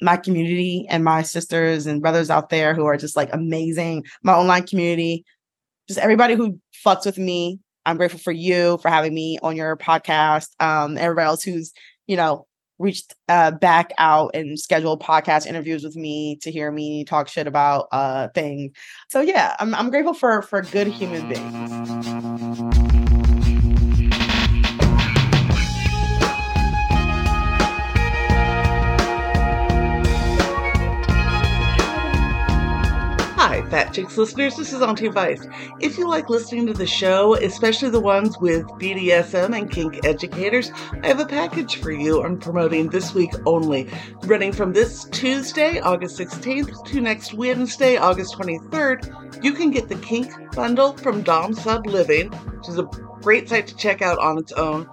[0.00, 4.04] my community and my sisters and brothers out there who are just like amazing.
[4.22, 5.24] My online community,
[5.88, 7.58] just everybody who fucks with me.
[7.84, 10.48] I'm grateful for you for having me on your podcast.
[10.60, 11.72] Um, everybody else who's,
[12.06, 12.46] you know,
[12.78, 17.46] reached uh, back out and scheduled podcast interviews with me to hear me talk shit
[17.46, 18.72] about uh things.
[19.08, 22.77] So yeah, I'm I'm grateful for for good human beings.
[33.70, 34.56] Fat Chicks listeners.
[34.56, 35.46] This is Auntie Vice.
[35.80, 40.70] If you like listening to the show, especially the ones with BDSM and kink educators,
[41.02, 43.90] I have a package for you I'm promoting this week only.
[44.24, 49.96] Running from this Tuesday, August 16th, to next Wednesday, August 23rd, you can get the
[49.96, 52.84] kink bundle from DomSub Living, which is a
[53.20, 54.88] great site to check out on its own.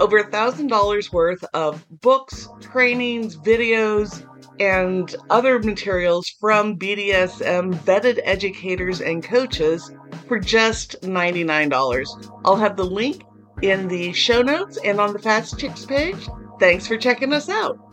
[0.00, 4.27] Over a thousand dollars worth of books, trainings, videos,
[4.60, 9.90] and other materials from BDSM vetted educators and coaches
[10.26, 12.42] for just $99.
[12.44, 13.22] I'll have the link
[13.62, 16.28] in the show notes and on the Fat Chicks page.
[16.60, 17.87] Thanks for checking us out.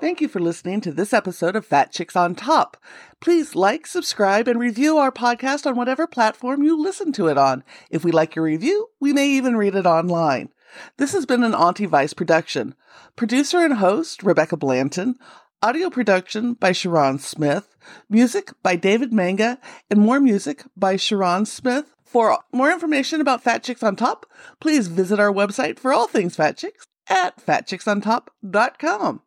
[0.00, 2.76] Thank you for listening to this episode of Fat Chicks on Top.
[3.18, 7.64] Please like, subscribe, and review our podcast on whatever platform you listen to it on.
[7.90, 10.50] If we like your review, we may even read it online.
[10.98, 12.74] This has been an Auntie Vice production.
[13.16, 15.14] Producer and host, Rebecca Blanton.
[15.62, 17.74] Audio production by Sharon Smith.
[18.10, 19.58] Music by David Manga.
[19.90, 21.94] And more music by Sharon Smith.
[22.04, 24.26] For more information about Fat Chicks on Top,
[24.60, 29.20] please visit our website for all things Fat Chicks at fatchicksontop.com.